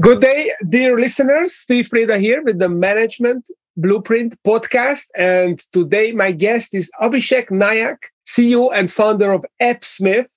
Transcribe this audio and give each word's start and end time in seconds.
Good 0.00 0.22
day, 0.22 0.50
dear 0.66 0.98
listeners. 0.98 1.52
Steve 1.52 1.90
Preda 1.90 2.18
here 2.18 2.42
with 2.42 2.58
the 2.58 2.68
Management 2.70 3.50
Blueprint 3.76 4.42
podcast. 4.42 5.04
And 5.14 5.58
today, 5.72 6.12
my 6.12 6.32
guest 6.32 6.74
is 6.74 6.90
Abhishek 6.98 7.50
Nayak, 7.50 7.98
CEO 8.26 8.70
and 8.72 8.90
founder 8.90 9.30
of 9.32 9.44
AppSmith, 9.60 10.28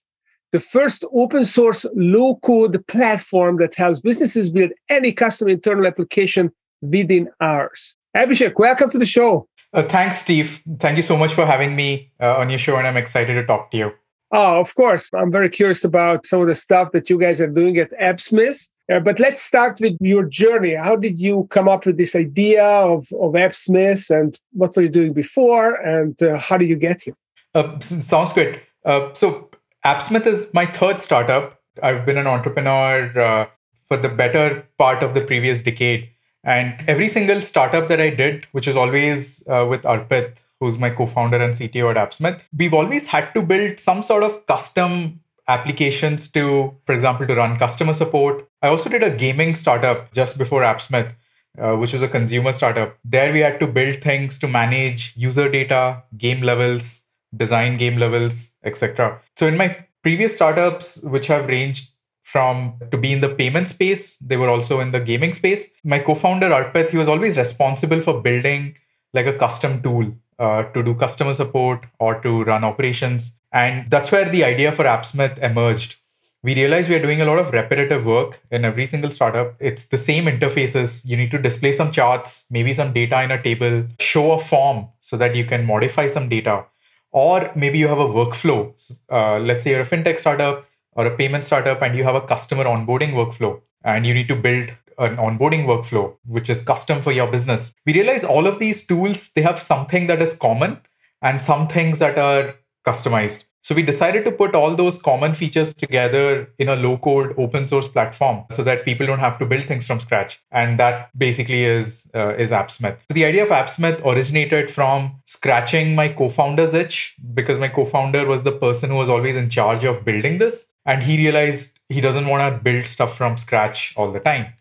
the 0.52 0.60
first 0.60 1.06
open 1.14 1.46
source 1.46 1.86
low 1.96 2.36
code 2.44 2.86
platform 2.88 3.56
that 3.60 3.76
helps 3.76 4.02
businesses 4.02 4.52
build 4.52 4.72
any 4.90 5.14
custom 5.14 5.48
internal 5.48 5.88
application 5.88 6.52
within 6.82 7.30
hours. 7.40 7.96
Abhishek, 8.16 8.60
welcome 8.60 8.90
to 8.90 8.98
the 8.98 9.06
show. 9.06 9.48
Uh, 9.72 9.84
thanks, 9.84 10.20
Steve. 10.20 10.62
Thank 10.80 10.98
you 10.98 11.04
so 11.04 11.16
much 11.16 11.34
for 11.34 11.46
having 11.46 11.78
me 11.78 12.12
uh, 12.20 12.36
on 12.36 12.50
your 12.50 12.60
show, 12.60 12.76
and 12.76 12.86
I'm 12.86 12.98
excited 12.98 13.36
to 13.36 13.46
talk 13.46 13.72
to 13.72 13.78
you. 13.78 13.92
Oh, 14.32 14.60
of 14.60 14.76
course. 14.76 15.10
I'm 15.14 15.32
very 15.32 15.50
curious 15.50 15.86
about 15.86 16.26
some 16.26 16.42
of 16.42 16.48
the 16.48 16.56
stuff 16.56 16.92
that 16.92 17.10
you 17.10 17.18
guys 17.18 17.40
are 17.40 17.48
doing 17.48 17.78
at 17.78 17.92
AppSmith. 17.98 18.70
Uh, 18.92 19.00
but 19.00 19.20
let's 19.20 19.42
start 19.42 19.80
with 19.82 19.98
your 20.00 20.24
journey. 20.24 20.76
How 20.76 20.96
did 20.96 21.20
you 21.20 21.48
come 21.50 21.68
up 21.68 21.86
with 21.86 21.98
this 21.98 22.16
idea 22.16 22.64
of, 22.64 23.12
of 23.14 23.34
AppSmith 23.34 24.10
and 24.12 24.40
what 24.54 24.76
were 24.76 24.84
you 24.84 24.90
doing 24.90 25.14
before 25.14 25.76
and 25.76 26.22
uh, 26.22 26.38
how 26.38 26.58
did 26.58 26.70
you 26.70 26.76
get 26.76 27.02
here? 27.02 27.16
Uh, 27.56 27.80
sounds 27.80 28.34
good. 28.34 28.62
Uh, 28.84 29.12
so, 29.14 29.50
AppSmith 29.84 30.26
is 30.26 30.48
my 30.54 30.66
third 30.66 31.00
startup. 31.00 31.60
I've 31.82 32.06
been 32.06 32.18
an 32.18 32.28
entrepreneur 32.28 33.20
uh, 33.20 33.48
for 33.88 33.98
the 33.98 34.10
better 34.10 34.68
part 34.78 35.04
of 35.04 35.14
the 35.14 35.22
previous 35.22 35.62
decade. 35.62 36.10
And 36.44 36.76
every 36.88 37.10
single 37.10 37.42
startup 37.42 37.88
that 37.88 38.00
I 38.00 38.12
did, 38.12 38.46
which 38.52 38.68
is 38.68 38.76
always 38.76 39.44
uh, 39.48 39.66
with 39.68 39.82
Arpit, 39.84 40.38
who's 40.60 40.78
my 40.78 40.90
co-founder 40.90 41.38
and 41.38 41.54
CTO 41.54 41.96
at 41.96 41.98
AppSmith, 41.98 42.42
we've 42.58 42.74
always 42.74 43.08
had 43.08 43.34
to 43.34 43.42
build 43.42 43.80
some 43.80 44.04
sort 44.04 44.24
of 44.24 44.46
custom 44.46 45.22
applications 45.48 46.30
to, 46.32 46.76
for 46.86 46.94
example, 46.94 47.28
to 47.28 47.36
run 47.36 47.58
customer 47.58 47.94
support. 47.94 48.48
I 48.62 48.68
also 48.68 48.90
did 48.90 49.04
a 49.04 49.16
gaming 49.16 49.56
startup 49.56 50.12
just 50.14 50.38
before 50.38 50.62
AppSmith, 50.62 51.14
uh, 51.60 51.76
which 51.76 51.94
was 51.94 52.02
a 52.02 52.08
consumer 52.08 52.52
startup. 52.52 52.98
There 53.04 53.32
we 53.32 53.40
had 53.40 53.60
to 53.60 53.68
build 53.68 54.02
things 54.02 54.38
to 54.40 54.48
manage 54.48 55.14
user 55.16 55.50
data, 55.50 56.04
game 56.18 56.42
levels, 56.42 57.02
design 57.36 57.78
game 57.78 57.98
levels, 57.98 58.52
etc. 58.64 59.22
So 59.36 59.48
in 59.48 59.58
my 59.58 59.86
previous 60.02 60.34
startups, 60.34 61.02
which 61.04 61.28
have 61.28 61.48
ranged 61.48 61.92
from 62.26 62.80
to 62.92 62.98
be 62.98 63.14
in 63.14 63.22
the 63.22 63.30
payment 63.30 63.68
space. 63.68 64.18
They 64.18 64.36
were 64.36 64.50
also 64.50 64.80
in 64.80 64.92
the 64.92 65.00
gaming 65.00 65.34
space. 65.34 65.68
My 65.84 66.00
co-founder 66.00 66.50
Arpit, 66.50 66.90
he 66.90 66.98
was 66.98 67.08
always 67.08 67.38
responsible 67.38 68.02
for 68.02 68.20
building 68.20 68.76
like 69.14 69.28
a 69.28 69.38
custom 69.38 69.82
tool 69.82 70.12
uh, 70.40 70.64
to 70.64 70.84
do 70.84 70.94
customer 70.94 71.34
support 71.34 71.86
or 72.00 72.22
to 72.22 72.44
run 72.44 72.64
operations. 72.64 73.34
And 73.52 73.90
that's 73.90 74.12
where 74.12 74.28
the 74.28 74.44
idea 74.44 74.72
for 74.72 74.84
AppSmith 74.84 75.40
emerged. 75.40 75.96
We 76.44 76.54
realized 76.54 76.90
we 76.90 76.96
are 76.96 77.02
doing 77.02 77.22
a 77.22 77.26
lot 77.26 77.40
of 77.40 77.52
repetitive 77.52 78.06
work 78.06 78.40
in 78.52 78.66
every 78.66 78.86
single 78.86 79.10
startup. 79.10 79.56
It's 79.60 79.86
the 79.86 79.98
same 79.98 80.26
interfaces. 80.26 81.04
You 81.04 81.18
need 81.18 81.32
to 81.32 81.40
display 81.40 81.72
some 81.72 81.92
charts, 81.92 82.46
maybe 82.52 82.74
some 82.74 82.94
data 82.94 83.24
in 83.24 83.32
a 83.32 83.42
table, 83.42 83.88
show 84.00 84.34
a 84.34 84.40
form 84.40 84.90
so 85.00 85.18
that 85.18 85.36
you 85.36 85.46
can 85.46 85.66
modify 85.66 86.08
some 86.08 86.30
data. 86.30 86.66
Or 87.12 87.52
maybe 87.56 87.80
you 87.80 87.88
have 87.88 87.98
a 87.98 88.06
workflow. 88.06 88.74
Uh, 89.12 89.40
let's 89.40 89.64
say 89.64 89.72
you're 89.72 89.82
a 89.82 89.86
fintech 89.86 90.20
startup, 90.20 90.66
or 90.96 91.06
a 91.06 91.16
payment 91.16 91.46
startup 91.46 91.82
and 91.82 91.96
you 91.96 92.04
have 92.04 92.16
a 92.16 92.22
customer 92.22 92.64
onboarding 92.64 93.14
workflow 93.14 93.62
and 93.84 94.06
you 94.08 94.14
need 94.14 94.28
to 94.28 94.36
build 94.36 94.74
an 95.00 95.18
onboarding 95.18 95.66
workflow 95.66 96.16
which 96.26 96.50
is 96.50 96.62
custom 96.62 97.02
for 97.02 97.12
your 97.12 97.28
business 97.28 97.74
we 97.86 97.94
realize 97.94 98.24
all 98.24 98.48
of 98.48 98.60
these 98.60 98.86
tools 98.86 99.32
they 99.36 99.42
have 99.42 99.60
something 99.60 100.08
that 100.08 100.22
is 100.22 100.34
common 100.34 100.80
and 101.22 101.42
some 101.42 101.68
things 101.68 102.00
that 102.00 102.18
are 102.18 102.56
customized 102.86 103.46
so 103.66 103.74
we 103.74 103.82
decided 103.82 104.26
to 104.26 104.32
put 104.32 104.54
all 104.54 104.76
those 104.76 105.02
common 105.02 105.34
features 105.34 105.74
together 105.74 106.48
in 106.60 106.70
a 106.70 106.76
low 106.76 107.00
code 107.00 107.34
open 107.36 107.68
source 107.68 107.88
platform 107.88 108.44
so 108.52 108.62
that 108.62 108.86
people 108.86 109.08
don't 109.08 109.18
have 109.18 109.40
to 109.40 109.46
build 109.48 109.64
things 109.64 109.88
from 109.88 110.00
scratch. 110.00 110.40
And 110.52 110.80
that 110.80 111.10
basically 111.18 111.64
is 111.64 112.08
uh, 112.14 112.36
is 112.36 112.52
AppSmith. 112.52 113.00
So 113.10 113.16
the 113.16 113.26
idea 113.26 113.42
of 113.42 113.50
AppSmith 113.50 114.06
originated 114.06 114.70
from 114.70 115.20
scratching 115.26 115.96
my 115.96 116.10
co-founder's 116.10 116.76
itch 116.76 117.16
because 117.34 117.58
my 117.58 117.70
co-founder 117.70 118.28
was 118.28 118.44
the 118.44 118.52
person 118.52 118.92
who 118.92 118.98
was 118.98 119.10
always 119.10 119.36
in 119.36 119.50
charge 119.50 119.84
of 119.84 120.06
building 120.06 120.38
this 120.38 120.68
and 120.86 121.02
he 121.02 121.18
realized 121.18 121.80
he 121.90 122.02
doesn't 122.02 122.28
want 122.28 122.44
to 122.44 122.62
build 122.62 122.86
stuff 122.86 123.18
from 123.18 123.36
scratch 123.36 123.96
all 123.98 124.12
the 124.12 124.20
time 124.20 124.54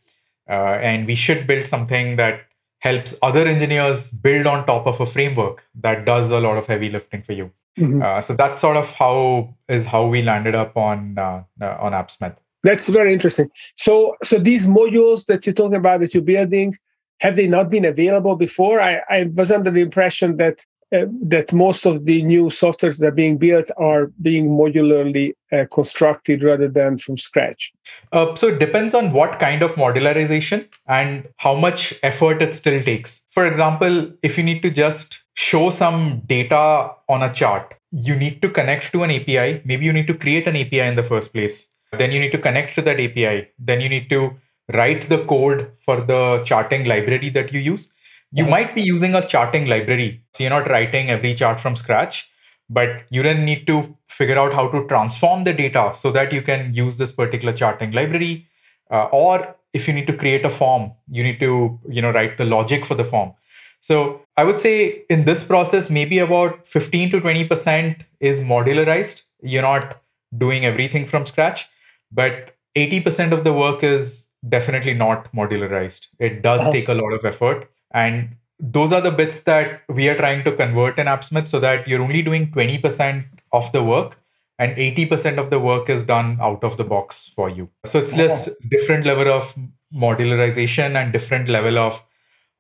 uh, 0.49 0.79
and 0.81 1.07
we 1.07 1.15
should 1.15 1.47
build 1.47 1.67
something 1.67 2.17
that 2.17 2.43
helps 2.81 3.15
other 3.23 3.47
engineers 3.47 4.11
build 4.11 4.47
on 4.47 4.67
top 4.67 4.87
of 4.87 5.01
a 5.01 5.07
framework 5.07 5.67
that 5.75 6.05
does 6.05 6.31
a 6.31 6.41
lot 6.41 6.57
of 6.57 6.67
heavy 6.67 6.91
lifting 6.91 7.23
for 7.23 7.33
you. 7.33 7.51
Mm-hmm. 7.79 8.03
uh, 8.03 8.21
so 8.21 8.35
that's 8.35 8.61
sort 8.61 8.77
of 8.77 8.89
how 8.95 9.53
is 9.69 9.85
how 9.85 10.07
we 10.07 10.23
landed 10.23 10.55
up 10.55 10.77
on 10.77 11.19
uh, 11.19 11.43
uh 11.61 11.77
on 11.81 11.93
appsmith 11.93 12.37
that's 12.65 12.89
very 12.89 13.13
interesting. 13.13 13.51
So 13.77 14.17
so 14.25 14.39
these 14.39 14.67
modules 14.67 15.27
that 15.27 15.47
you're 15.47 15.55
talking 15.55 15.77
about 15.77 16.01
that 16.01 16.15
you're 16.15 16.23
building 16.23 16.77
have 17.21 17.37
they 17.37 17.47
not 17.47 17.71
been 17.71 17.85
available 17.85 18.35
before? 18.35 18.81
I, 18.81 19.01
I 19.09 19.31
was 19.35 19.51
under 19.51 19.71
the 19.71 19.81
impression 19.81 20.37
that 20.39 20.67
uh, 20.93 21.07
that 21.23 21.53
most 21.53 21.87
of 21.87 22.05
the 22.05 22.23
new 22.23 22.45
softwares 22.47 22.99
that 22.99 23.09
are 23.09 23.11
being 23.11 23.39
built 23.39 23.71
are 23.77 24.07
being 24.21 24.49
modularly 24.49 25.33
uh, 25.53 25.65
constructed 25.73 26.43
rather 26.43 26.69
than 26.69 26.99
from 26.99 27.17
scratch? 27.17 27.73
Uh, 28.13 28.35
so 28.35 28.49
it 28.49 28.59
depends 28.59 28.95
on 28.95 29.13
what 29.13 29.39
kind 29.39 29.63
of 29.63 29.73
modularization 29.75 30.67
and 30.87 31.29
how 31.39 31.55
much 31.55 31.95
effort 32.03 32.43
it 32.43 32.55
still 32.55 32.81
takes. 32.83 33.23
For 33.31 33.47
example, 33.47 34.13
if 34.23 34.37
you 34.39 34.45
need 34.45 34.63
to 34.63 34.71
just 34.71 35.23
show 35.35 35.71
some 35.71 36.23
data 36.27 36.91
on 37.09 37.23
a 37.23 37.33
chart, 37.33 37.75
you 37.91 38.17
need 38.17 38.43
to 38.43 38.49
connect 38.49 38.93
to 38.93 39.03
an 39.03 39.11
API. 39.11 39.63
Maybe 39.65 39.85
you 39.85 39.93
need 39.93 40.07
to 40.09 40.15
create 40.15 40.47
an 40.47 40.57
API 40.57 40.81
in 40.81 40.97
the 40.97 41.03
first 41.03 41.33
place. 41.33 41.69
Then 41.93 42.11
you 42.11 42.21
need 42.21 42.33
to 42.33 42.39
connect 42.39 42.75
to 42.75 42.83
that 42.83 43.01
API. 43.01 43.49
Then 43.59 43.81
you 43.81 43.89
need 43.89 44.11
to 44.11 44.37
write 44.73 45.09
the 45.09 45.25
code 45.27 45.71
for 45.85 46.01
the 46.01 46.43
charting 46.45 46.85
library 46.85 47.29
that 47.31 47.53
you 47.53 47.61
use 47.61 47.91
you 48.37 48.45
might 48.45 48.75
be 48.75 48.83
using 48.83 49.15
a 49.15 49.27
charting 49.27 49.67
library. 49.67 50.23
So 50.33 50.43
you're 50.43 50.51
not 50.51 50.69
writing 50.69 51.09
every 51.09 51.35
chart 51.35 51.61
from 51.61 51.77
scratch, 51.77 52.29
but 52.69 53.05
you 53.11 53.23
then 53.23 53.45
need 53.45 53.67
to 53.69 53.97
figure 54.09 54.37
out 54.37 54.53
how 54.53 54.69
to 54.69 54.87
transform 54.89 55.45
the 55.45 55.53
data 55.53 55.93
so 55.95 56.11
that 56.11 56.33
you 56.33 56.43
can 56.43 56.75
use 56.75 56.97
this 56.97 57.13
particular 57.13 57.53
charting 57.53 57.93
library. 57.93 58.49
Uh, 58.91 59.05
or 59.13 59.55
if 59.73 59.87
you 59.87 59.95
need 59.95 60.09
to 60.09 60.17
create 60.17 60.45
a 60.45 60.51
form, 60.51 60.93
you 61.09 61.23
need 61.23 61.39
to 61.41 61.79
you 61.89 62.03
know 62.03 62.11
write 62.11 62.37
the 62.37 62.45
logic 62.45 62.85
for 62.85 62.97
the 62.97 63.05
form. 63.05 63.33
So 63.81 64.23
I 64.37 64.45
would 64.45 64.59
say 64.59 65.05
in 65.09 65.27
this 65.27 65.45
process, 65.45 65.89
maybe 65.91 66.19
about 66.19 66.67
15 66.67 67.11
to 67.11 67.21
20% 67.21 68.01
is 68.19 68.41
modularized. 68.41 69.23
You're 69.43 69.63
not 69.63 70.01
doing 70.37 70.65
everything 70.65 71.07
from 71.07 71.27
scratch, 71.27 71.69
but 72.11 72.57
80% 72.77 73.33
of 73.33 73.45
the 73.45 73.53
work 73.53 73.85
is 73.85 74.29
definitely 74.49 74.95
not 74.95 75.31
modularized. 75.33 76.09
It 76.19 76.43
does 76.43 76.63
uh-huh. 76.63 76.73
take 76.73 76.89
a 76.89 76.95
lot 76.95 77.13
of 77.13 77.25
effort. 77.25 77.71
And 77.95 78.37
those 78.61 78.93
are 78.93 79.01
the 79.01 79.11
bits 79.11 79.41
that 79.41 79.83
we 79.89 80.09
are 80.09 80.17
trying 80.17 80.45
to 80.45 80.53
convert 80.53 80.99
in 80.99 81.07
AppSmith 81.07 81.49
so 81.49 81.61
that 81.61 81.89
you're 81.89 82.03
only 82.03 82.23
doing 82.23 82.51
20% 82.51 83.25
of 83.53 83.73
the 83.73 83.83
work 83.83 84.19
and 84.59 84.77
80% 84.77 85.39
of 85.39 85.51
the 85.51 85.59
work 85.59 85.89
is 85.89 86.05
done 86.05 86.39
out 86.41 86.63
of 86.63 86.77
the 86.77 86.85
box 86.85 87.29
for 87.35 87.49
you. 87.49 87.69
So 87.85 87.99
it's 87.99 88.15
just 88.15 88.51
different 88.69 89.05
level 89.05 89.29
of 89.29 89.55
modularization 89.95 90.95
and 90.95 91.13
different 91.13 91.49
level 91.49 91.79
of 91.79 92.05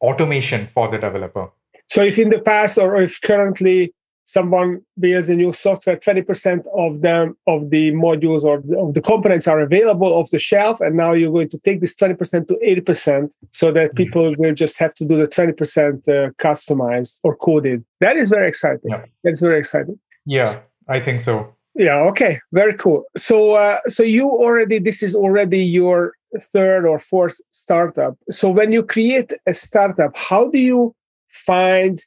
automation 0.01 0.67
for 0.69 0.89
the 0.89 0.99
developer. 0.99 1.51
So 1.89 2.03
if 2.03 2.19
in 2.19 2.31
the 2.31 2.41
past 2.41 2.79
or 2.79 2.97
if 2.97 3.21
currently 3.21 3.93
someone 4.25 4.81
builds 4.99 5.29
a 5.29 5.35
new 5.35 5.53
software 5.53 5.97
20% 5.97 6.65
of 6.77 7.03
them 7.03 7.37
of 7.47 7.71
the 7.71 7.93
modules 7.93 8.43
or 8.43 8.57
of 8.79 8.95
the 8.95 9.01
components 9.03 9.47
are 9.47 9.61
available 9.61 10.13
off 10.13 10.31
the 10.31 10.39
shelf 10.39 10.81
and 10.81 10.97
now 10.97 11.13
you're 11.13 11.33
going 11.33 11.49
to 11.49 11.59
take 11.59 11.81
this 11.81 11.95
20% 11.95 12.49
to 12.49 12.55
80% 12.55 13.31
so 13.53 13.71
that 13.73 13.95
people 13.95 14.35
will 14.39 14.55
just 14.55 14.79
have 14.79 14.95
to 14.95 15.05
do 15.05 15.17
the 15.19 15.29
20% 15.29 16.09
uh, 16.09 16.31
customized 16.33 17.21
or 17.23 17.37
coded. 17.37 17.85
That 18.01 18.17
is 18.17 18.31
very 18.31 18.49
exciting. 18.49 18.91
Yeah. 18.91 19.05
that's 19.23 19.41
very 19.41 19.59
exciting. 19.59 19.99
Yeah 20.27 20.57
i 20.89 21.01
think 21.01 21.21
so. 21.21 21.55
Yeah 21.75 21.99
okay 22.11 22.41
very 22.53 22.75
cool. 22.75 23.05
So 23.17 23.53
uh, 23.53 23.79
so 23.89 24.03
you 24.03 24.29
already 24.29 24.79
this 24.79 25.03
is 25.03 25.15
already 25.15 25.63
your 25.65 26.13
third 26.53 26.87
or 26.87 26.99
fourth 26.99 27.41
startup. 27.51 28.17
So 28.31 28.49
when 28.49 28.73
you 28.73 28.83
create 28.83 29.33
a 29.47 29.53
startup 29.53 30.17
how 30.17 30.51
do 30.51 30.59
you 30.59 30.95
find 31.31 32.03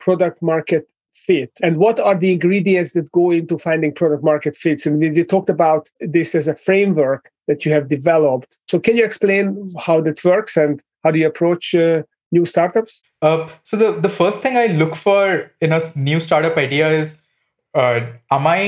product 0.00 0.42
market 0.42 0.88
fit? 1.30 1.52
And 1.62 1.76
what 1.76 2.00
are 2.00 2.16
the 2.16 2.32
ingredients 2.32 2.92
that 2.94 3.10
go 3.12 3.30
into 3.30 3.56
finding 3.56 3.92
product 4.00 4.24
market 4.24 4.56
fits? 4.56 4.84
And 4.86 5.16
you 5.18 5.24
talked 5.24 5.50
about 5.58 5.88
this 6.00 6.34
as 6.34 6.48
a 6.48 6.56
framework 6.56 7.30
that 7.46 7.64
you 7.64 7.72
have 7.76 7.88
developed. 7.88 8.58
So 8.70 8.80
can 8.86 8.96
you 8.96 9.04
explain 9.04 9.70
how 9.86 10.00
that 10.06 10.24
works 10.24 10.56
and 10.56 10.82
how 11.04 11.10
do 11.12 11.18
you 11.20 11.28
approach 11.28 11.74
uh, 11.74 12.02
new 12.32 12.44
startups? 12.44 13.02
Uh, 13.22 13.48
so 13.62 13.76
the, 13.76 14.00
the 14.06 14.08
first 14.08 14.42
thing 14.42 14.56
i 14.56 14.66
look 14.82 14.94
for 15.06 15.50
in 15.60 15.72
a 15.72 15.80
new 15.94 16.20
startup 16.26 16.56
idea 16.56 16.88
is 17.00 17.16
uh, 17.74 18.00
am 18.36 18.46
i 18.46 18.60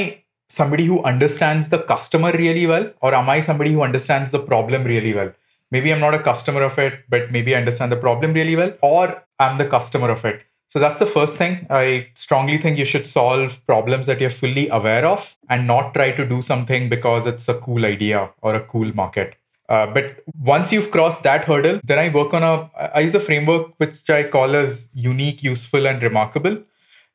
somebody 0.49 0.85
who 0.85 1.03
understands 1.13 1.69
the 1.75 1.81
customer 1.93 2.31
really 2.33 2.67
well 2.73 2.87
or 3.01 3.15
am 3.21 3.29
i 3.35 3.41
somebody 3.41 3.73
who 3.73 3.83
understands 3.83 4.31
the 4.31 4.43
problem 4.51 4.85
really 4.85 5.15
well? 5.19 5.31
Maybe 5.71 5.93
i'm 5.93 6.01
not 6.07 6.15
a 6.21 6.23
customer 6.31 6.63
of 6.71 6.79
it 6.87 6.95
but 7.09 7.33
maybe 7.37 7.55
i 7.55 7.59
understand 7.59 7.91
the 7.93 8.03
problem 8.07 8.35
really 8.41 8.57
well 8.57 8.73
or 8.83 9.05
i'm 9.41 9.57
the 9.63 9.69
customer 9.77 10.11
of 10.17 10.25
it 10.33 10.45
so 10.73 10.79
that's 10.79 10.99
the 10.99 11.05
first 11.05 11.37
thing. 11.37 11.67
I 11.69 12.09
strongly 12.15 12.57
think 12.57 12.79
you 12.79 12.87
should 12.87 13.07
solve 13.07 13.61
problems 13.67 14.07
that 14.07 14.23
you're 14.23 14.31
fully 14.31 14.71
aware 14.71 15.05
of 15.05 15.37
and 15.51 15.67
not 15.67 15.93
try 15.93 16.13
to 16.13 16.25
do 16.25 16.41
something 16.41 16.89
because 16.89 17.27
it's 17.27 17.47
a 17.47 17.59
cool 17.59 17.85
idea 17.85 18.31
or 18.41 18.55
a 18.55 18.61
cool 18.61 18.91
market. 18.95 19.37
Uh, 19.69 19.87
but 19.89 20.25
once 20.41 20.73
you've 20.73 20.91
crossed 20.91 21.25
that 21.25 21.45
hurdle, 21.45 21.79
then 21.85 21.99
I 21.99 22.09
work 22.09 22.33
on 22.33 22.43
a, 22.43 22.71
I 22.95 23.01
use 23.01 23.15
a 23.15 23.21
framework 23.21 23.75
which 23.77 24.09
I 24.09 24.23
call 24.25 24.57
as 24.57 24.89
unique, 24.95 25.43
useful, 25.43 25.87
and 25.87 26.03
remarkable. 26.03 26.57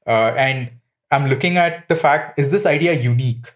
Uh, 0.06 0.36
and 0.38 0.70
I'm 1.10 1.26
looking 1.26 1.58
at 1.58 1.90
the 1.90 1.96
fact 1.96 2.38
is 2.38 2.52
this 2.52 2.68
idea 2.68 2.94
unique? 2.94 3.52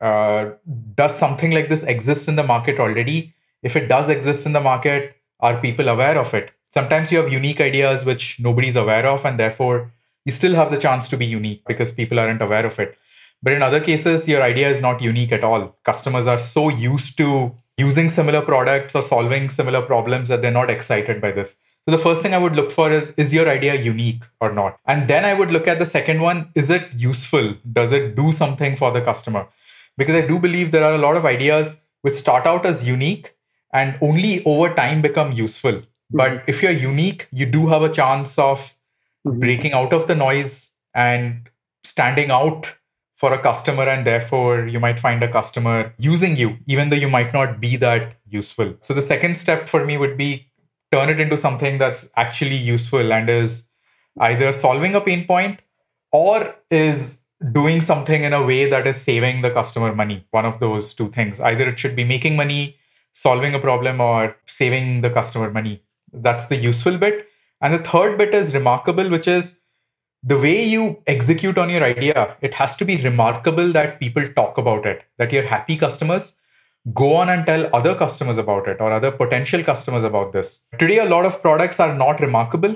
Uh, 0.00 0.54
does 0.96 1.16
something 1.16 1.52
like 1.52 1.68
this 1.68 1.84
exist 1.84 2.26
in 2.26 2.34
the 2.34 2.42
market 2.42 2.80
already? 2.80 3.32
If 3.62 3.76
it 3.76 3.86
does 3.86 4.08
exist 4.08 4.44
in 4.44 4.54
the 4.54 4.60
market, 4.60 5.14
are 5.38 5.60
people 5.60 5.88
aware 5.88 6.18
of 6.18 6.34
it? 6.34 6.50
Sometimes 6.72 7.10
you 7.10 7.18
have 7.18 7.32
unique 7.32 7.60
ideas 7.60 8.04
which 8.04 8.38
nobody's 8.40 8.76
aware 8.76 9.06
of, 9.06 9.24
and 9.24 9.38
therefore 9.38 9.92
you 10.24 10.32
still 10.32 10.54
have 10.54 10.70
the 10.70 10.78
chance 10.78 11.08
to 11.08 11.16
be 11.16 11.26
unique 11.26 11.62
because 11.66 11.90
people 11.90 12.18
aren't 12.18 12.42
aware 12.42 12.66
of 12.66 12.78
it. 12.78 12.98
But 13.42 13.52
in 13.52 13.62
other 13.62 13.80
cases, 13.80 14.26
your 14.28 14.42
idea 14.42 14.68
is 14.68 14.80
not 14.80 15.00
unique 15.00 15.32
at 15.32 15.44
all. 15.44 15.76
Customers 15.84 16.26
are 16.26 16.38
so 16.38 16.68
used 16.68 17.16
to 17.18 17.54
using 17.78 18.10
similar 18.10 18.40
products 18.40 18.94
or 18.94 19.02
solving 19.02 19.50
similar 19.50 19.82
problems 19.82 20.28
that 20.28 20.42
they're 20.42 20.50
not 20.50 20.70
excited 20.70 21.20
by 21.20 21.30
this. 21.30 21.56
So 21.84 21.92
the 21.92 22.02
first 22.02 22.22
thing 22.22 22.34
I 22.34 22.38
would 22.38 22.56
look 22.56 22.72
for 22.72 22.90
is 22.90 23.12
is 23.16 23.32
your 23.32 23.48
idea 23.48 23.74
unique 23.80 24.24
or 24.40 24.52
not? 24.52 24.78
And 24.86 25.06
then 25.06 25.24
I 25.24 25.34
would 25.34 25.52
look 25.52 25.68
at 25.68 25.78
the 25.78 25.86
second 25.86 26.20
one, 26.20 26.50
is 26.56 26.70
it 26.70 26.88
useful? 26.96 27.54
Does 27.72 27.92
it 27.92 28.16
do 28.16 28.32
something 28.32 28.74
for 28.76 28.90
the 28.90 29.00
customer? 29.00 29.46
Because 29.96 30.16
I 30.16 30.26
do 30.26 30.38
believe 30.38 30.72
there 30.72 30.84
are 30.84 30.94
a 30.94 30.98
lot 30.98 31.16
of 31.16 31.24
ideas 31.24 31.76
which 32.02 32.14
start 32.14 32.46
out 32.46 32.66
as 32.66 32.86
unique 32.86 33.36
and 33.72 33.96
only 34.00 34.44
over 34.44 34.74
time 34.74 35.00
become 35.02 35.32
useful. 35.32 35.82
Mm-hmm. 36.12 36.16
But 36.16 36.48
if 36.48 36.62
you're 36.62 36.72
unique, 36.72 37.28
you 37.32 37.46
do 37.46 37.66
have 37.66 37.82
a 37.82 37.92
chance 37.92 38.38
of 38.38 38.74
mm-hmm. 39.26 39.40
breaking 39.40 39.72
out 39.72 39.92
of 39.92 40.06
the 40.06 40.14
noise 40.14 40.72
and 40.94 41.48
standing 41.84 42.30
out 42.30 42.74
for 43.16 43.32
a 43.32 43.38
customer 43.38 43.84
and 43.84 44.06
therefore 44.06 44.66
you 44.66 44.78
might 44.78 45.00
find 45.00 45.22
a 45.22 45.30
customer 45.30 45.94
using 45.98 46.36
you 46.36 46.56
even 46.66 46.90
though 46.90 46.96
you 46.96 47.08
might 47.08 47.32
not 47.32 47.60
be 47.60 47.76
that 47.76 48.16
useful 48.28 48.74
so 48.80 48.92
the 48.92 49.02
second 49.02 49.36
step 49.36 49.68
for 49.68 49.84
me 49.84 49.96
would 49.96 50.16
be 50.16 50.46
turn 50.92 51.08
it 51.08 51.18
into 51.18 51.36
something 51.36 51.78
that's 51.78 52.08
actually 52.16 52.56
useful 52.56 53.12
and 53.12 53.30
is 53.30 53.68
either 54.20 54.52
solving 54.52 54.94
a 54.94 55.00
pain 55.00 55.26
point 55.26 55.60
or 56.12 56.54
is 56.70 57.20
doing 57.52 57.80
something 57.80 58.22
in 58.24 58.32
a 58.32 58.44
way 58.44 58.68
that 58.68 58.86
is 58.86 59.00
saving 59.00 59.42
the 59.42 59.50
customer 59.50 59.94
money 59.94 60.26
one 60.30 60.44
of 60.44 60.60
those 60.60 60.92
two 60.92 61.10
things 61.10 61.40
either 61.40 61.68
it 61.68 61.78
should 61.78 61.96
be 61.96 62.04
making 62.04 62.36
money 62.36 62.76
solving 63.14 63.54
a 63.54 63.58
problem 63.58 64.00
or 64.00 64.36
saving 64.46 65.00
the 65.00 65.10
customer 65.10 65.50
money 65.50 65.82
that's 66.12 66.46
the 66.46 66.56
useful 66.56 66.96
bit 66.98 67.28
and 67.60 67.74
the 67.74 67.78
third 67.78 68.16
bit 68.18 68.34
is 68.34 68.54
remarkable 68.54 69.08
which 69.10 69.28
is 69.28 69.56
the 70.26 70.38
way 70.38 70.64
you 70.64 71.00
execute 71.06 71.56
on 71.56 71.70
your 71.70 71.84
idea, 71.84 72.36
it 72.40 72.52
has 72.54 72.74
to 72.76 72.84
be 72.84 72.96
remarkable 72.96 73.70
that 73.72 74.00
people 74.00 74.26
talk 74.34 74.58
about 74.58 74.84
it, 74.84 75.04
that 75.18 75.32
your 75.32 75.44
happy 75.44 75.76
customers 75.76 76.32
go 76.92 77.14
on 77.14 77.28
and 77.28 77.46
tell 77.46 77.70
other 77.74 77.94
customers 77.94 78.36
about 78.36 78.66
it 78.66 78.80
or 78.80 78.92
other 78.92 79.12
potential 79.12 79.62
customers 79.62 80.02
about 80.02 80.32
this. 80.32 80.60
Today, 80.78 80.98
a 80.98 81.04
lot 81.04 81.26
of 81.26 81.40
products 81.42 81.78
are 81.78 81.94
not 81.94 82.20
remarkable. 82.20 82.74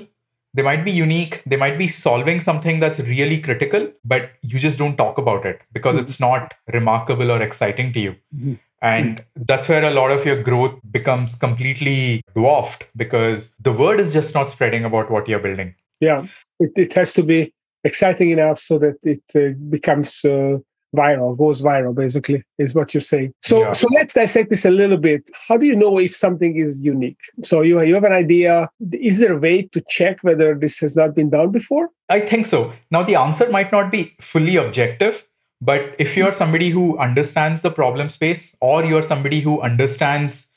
They 0.53 0.63
might 0.63 0.83
be 0.83 0.91
unique, 0.91 1.41
they 1.45 1.55
might 1.55 1.77
be 1.77 1.87
solving 1.87 2.41
something 2.41 2.79
that's 2.79 2.99
really 3.01 3.39
critical, 3.39 3.91
but 4.03 4.31
you 4.41 4.59
just 4.59 4.77
don't 4.77 4.97
talk 4.97 5.17
about 5.17 5.45
it 5.45 5.61
because 5.73 5.95
mm-hmm. 5.95 6.03
it's 6.03 6.19
not 6.19 6.55
remarkable 6.73 7.31
or 7.31 7.41
exciting 7.41 7.93
to 7.93 7.99
you. 7.99 8.15
Mm-hmm. 8.35 8.53
And 8.81 9.23
that's 9.35 9.69
where 9.69 9.83
a 9.83 9.91
lot 9.91 10.11
of 10.11 10.25
your 10.25 10.41
growth 10.41 10.79
becomes 10.89 11.35
completely 11.35 12.23
dwarfed 12.35 12.87
because 12.95 13.53
the 13.59 13.71
word 13.71 13.99
is 13.99 14.11
just 14.11 14.33
not 14.33 14.49
spreading 14.49 14.83
about 14.85 15.11
what 15.11 15.27
you're 15.27 15.39
building. 15.39 15.75
Yeah. 15.99 16.25
It, 16.59 16.71
it 16.75 16.93
has 16.93 17.13
to 17.13 17.23
be 17.23 17.53
exciting 17.83 18.31
enough 18.31 18.59
so 18.59 18.79
that 18.79 18.95
it 19.03 19.21
uh, 19.35 19.55
becomes 19.69 20.25
uh, 20.25 20.57
viral 20.95 21.37
goes 21.37 21.61
viral 21.61 21.95
basically 21.95 22.43
is 22.57 22.75
what 22.75 22.93
you're 22.93 23.01
saying. 23.01 23.33
So 23.41 23.61
yeah. 23.61 23.71
so 23.71 23.87
let's 23.93 24.13
dissect 24.13 24.49
this 24.49 24.65
a 24.65 24.71
little 24.71 24.97
bit. 24.97 25.29
How 25.47 25.57
do 25.57 25.65
you 25.65 25.75
know 25.75 25.97
if 25.97 26.15
something 26.15 26.57
is 26.57 26.77
unique? 26.79 27.19
So 27.43 27.61
you, 27.61 27.81
you 27.81 27.93
have 27.95 28.03
an 28.03 28.13
idea. 28.13 28.69
Is 28.91 29.19
there 29.19 29.33
a 29.33 29.37
way 29.37 29.63
to 29.63 29.81
check 29.87 30.17
whether 30.21 30.55
this 30.55 30.79
has 30.79 30.95
not 30.95 31.15
been 31.15 31.29
done 31.29 31.51
before? 31.51 31.89
I 32.09 32.19
think 32.19 32.45
so. 32.45 32.73
Now 32.89 33.03
the 33.03 33.15
answer 33.15 33.49
might 33.49 33.71
not 33.71 33.91
be 33.91 34.15
fully 34.19 34.57
objective 34.57 35.25
but 35.61 35.95
if 35.99 36.17
you're 36.17 36.31
somebody 36.31 36.69
who 36.69 36.97
understands 36.97 37.61
the 37.61 37.71
problem 37.71 38.09
space 38.09 38.55
or 38.59 38.83
you're 38.83 39.03
somebody 39.03 39.41
who 39.41 39.61
understands 39.61 40.47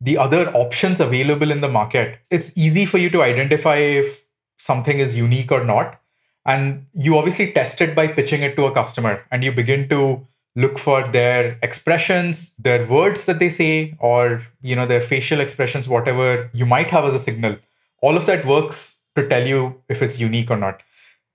the 0.00 0.18
other 0.18 0.48
options 0.54 1.00
available 1.00 1.50
in 1.50 1.60
the 1.60 1.68
market 1.68 2.18
it's 2.30 2.56
easy 2.56 2.84
for 2.84 2.98
you 2.98 3.10
to 3.10 3.22
identify 3.22 3.76
if 3.76 4.24
something 4.64 4.98
is 4.98 5.16
unique 5.16 5.52
or 5.52 5.64
not. 5.64 6.00
And 6.46 6.86
you 6.92 7.16
obviously 7.16 7.52
test 7.52 7.80
it 7.80 7.94
by 7.94 8.06
pitching 8.08 8.42
it 8.42 8.56
to 8.56 8.66
a 8.66 8.72
customer 8.72 9.22
and 9.30 9.44
you 9.44 9.52
begin 9.52 9.88
to 9.90 10.26
look 10.56 10.78
for 10.78 11.02
their 11.08 11.58
expressions, 11.62 12.54
their 12.56 12.86
words 12.86 13.24
that 13.26 13.38
they 13.38 13.48
say, 13.48 13.96
or 13.98 14.42
you 14.62 14.76
know, 14.76 14.86
their 14.86 15.00
facial 15.00 15.40
expressions, 15.40 15.88
whatever 15.88 16.50
you 16.52 16.66
might 16.66 16.90
have 16.90 17.04
as 17.04 17.14
a 17.14 17.18
signal. 17.18 17.56
All 18.02 18.16
of 18.16 18.26
that 18.26 18.44
works 18.44 18.98
to 19.16 19.26
tell 19.28 19.46
you 19.46 19.82
if 19.88 20.02
it's 20.02 20.20
unique 20.20 20.50
or 20.50 20.56
not. 20.56 20.82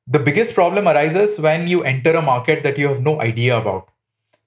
The 0.09 0.19
biggest 0.19 0.53
problem 0.55 0.87
arises 0.87 1.39
when 1.39 1.67
you 1.67 1.83
enter 1.83 2.11
a 2.11 2.21
market 2.21 2.63
that 2.63 2.77
you 2.77 2.87
have 2.87 3.01
no 3.01 3.21
idea 3.21 3.57
about, 3.57 3.89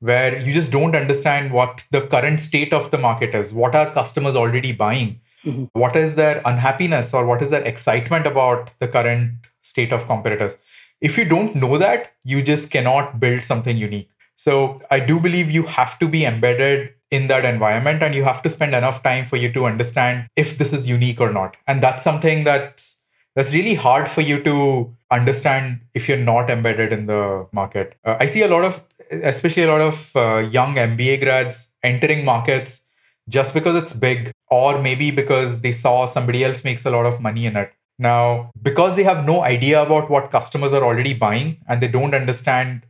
where 0.01 0.39
you 0.39 0.53
just 0.53 0.71
don't 0.71 0.97
understand 0.97 1.53
what 1.53 1.87
the 1.91 2.03
current 2.03 2.41
state 2.41 2.73
of 2.73 2.91
the 2.91 2.99
market 2.99 3.35
is, 3.35 3.55
what 3.55 3.75
are 3.75 3.91
customers 3.93 4.37
already 4.37 4.73
buying, 4.73 5.21
Mm-hmm. 5.45 5.65
What 5.73 5.97
is 5.97 6.15
their 6.15 6.41
unhappiness 6.45 7.13
or 7.13 7.27
what 7.27 7.43
is 7.43 7.51
their 7.51 7.63
excitement 7.63 8.27
about 8.27 8.71
the 8.79 8.89
current 8.89 9.33
state 9.63 9.93
of 9.93 10.07
competitors? 10.07 10.57
If 11.01 11.19
you 11.19 11.25
don't 11.25 11.57
know 11.57 11.79
that, 11.79 12.13
you 12.25 12.43
just 12.43 12.71
cannot 12.71 13.19
build 13.19 13.45
something 13.45 13.77
unique. 13.77 14.09
So 14.37 14.81
I 14.91 15.01
do 15.01 15.19
believe 15.19 15.51
you 15.51 15.65
have 15.65 15.99
to 15.99 16.09
be 16.09 16.25
embedded 16.25 16.95
in 17.11 17.27
that 17.27 17.45
environment 17.45 18.03
and 18.03 18.15
you 18.15 18.25
have 18.25 18.41
to 18.43 18.51
spend 18.51 18.75
enough 18.75 19.03
time 19.03 19.27
for 19.27 19.37
you 19.37 19.53
to 19.53 19.67
understand 19.67 20.29
if 20.37 20.59
this 20.59 20.73
is 20.73 20.89
unique 20.89 21.21
or 21.21 21.33
not. 21.33 21.57
And 21.67 21.83
that's 21.83 22.03
something 22.03 22.45
that's 22.45 22.99
that's 23.35 23.53
really 23.53 23.75
hard 23.75 24.11
for 24.11 24.21
you 24.21 24.43
to 24.43 24.95
understand 25.13 25.81
if 25.95 26.09
you're 26.09 26.19
not 26.19 26.51
embedded 26.51 26.93
in 26.93 27.07
the 27.07 27.47
market. 27.53 27.97
Uh, 28.05 28.17
I 28.19 28.27
see 28.27 28.43
a 28.43 28.49
lot 28.49 28.65
of, 28.65 28.83
especially 29.11 29.65
a 29.65 29.71
lot 29.71 29.81
of 29.81 30.17
uh, 30.17 30.39
young 30.39 30.75
MBA 30.75 31.21
grads 31.21 31.69
entering 31.83 32.25
markets 32.25 32.83
just 33.29 33.55
because 33.55 33.77
it's 33.77 33.93
big, 33.93 34.33
or 34.51 34.81
maybe 34.81 35.11
because 35.11 35.61
they 35.61 35.73
saw 35.73 36.07
somebody 36.07 36.45
else 36.45 36.65
makes 36.65 36.85
a 36.85 36.91
lot 36.91 37.07
of 37.07 37.21
money 37.21 37.47
in 37.47 37.57
it. 37.57 37.73
Now, 37.99 38.51
because 38.61 38.97
they 38.97 39.05
have 39.05 39.25
no 39.25 39.43
idea 39.43 39.83
about 39.83 40.11
what 40.11 40.31
customers 40.31 40.73
are 40.73 40.83
already 40.83 41.15
buying 41.15 41.59
and 41.69 41.81
they 41.81 41.89
don't 41.89 42.15
understand 42.15 42.83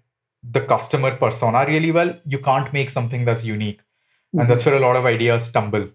the 0.42 0.60
customer 0.60 1.14
persona 1.16 1.64
really 1.66 1.92
well, 1.92 2.18
you 2.24 2.38
can't 2.38 2.72
make 2.72 2.90
something 2.90 3.24
that's 3.24 3.44
unique. 3.44 3.80
Mm-hmm. 3.80 4.40
And 4.40 4.50
that's 4.50 4.64
where 4.64 4.74
a 4.74 4.80
lot 4.80 4.96
of 4.96 5.04
ideas 5.04 5.44
stumble. 5.44 5.88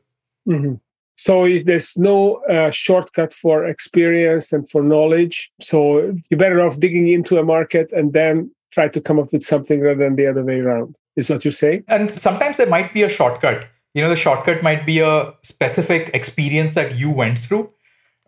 Mm-hmm. 0.48 0.76
So 1.18 1.48
there's 1.66 1.98
no 1.98 2.36
uh, 2.46 2.72
shortcut 2.72 3.34
for 3.34 3.66
experience 3.66 4.54
and 4.54 4.70
for 4.70 4.82
knowledge. 4.82 5.52
So 5.60 6.16
you're 6.30 6.38
better 6.38 6.62
off 6.62 6.80
digging 6.80 7.10
into 7.10 7.38
a 7.38 7.44
market 7.44 7.92
and 7.92 8.14
then 8.14 8.52
try 8.72 8.88
to 8.88 9.02
come 9.02 9.20
up 9.20 9.34
with 9.34 9.44
something 9.44 9.82
rather 9.82 10.04
than 10.04 10.16
the 10.16 10.28
other 10.28 10.44
way 10.44 10.60
around, 10.60 10.96
is 11.16 11.30
what 11.30 11.44
you 11.44 11.52
say? 11.52 11.84
And 11.88 12.10
sometimes 12.12 12.58
there 12.58 12.68
might 12.68 12.94
be 12.94 13.04
a 13.04 13.10
shortcut 13.10 13.66
you 13.98 14.04
know 14.04 14.10
the 14.10 14.16
shortcut 14.16 14.62
might 14.62 14.86
be 14.86 15.00
a 15.00 15.34
specific 15.42 16.12
experience 16.14 16.76
that 16.76 16.96
you 16.96 17.10
went 17.10 17.40
through 17.40 17.68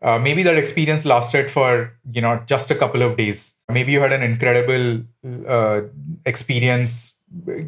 uh, 0.02 0.18
maybe 0.18 0.42
that 0.42 0.58
experience 0.58 1.06
lasted 1.06 1.52
for 1.52 1.94
you 2.12 2.22
know 2.22 2.42
just 2.48 2.72
a 2.72 2.76
couple 2.76 3.04
of 3.04 3.16
days 3.18 3.54
maybe 3.70 3.92
you 3.92 4.00
had 4.00 4.12
an 4.12 4.24
incredible 4.24 5.04
uh, 5.48 5.82
experience 6.26 7.16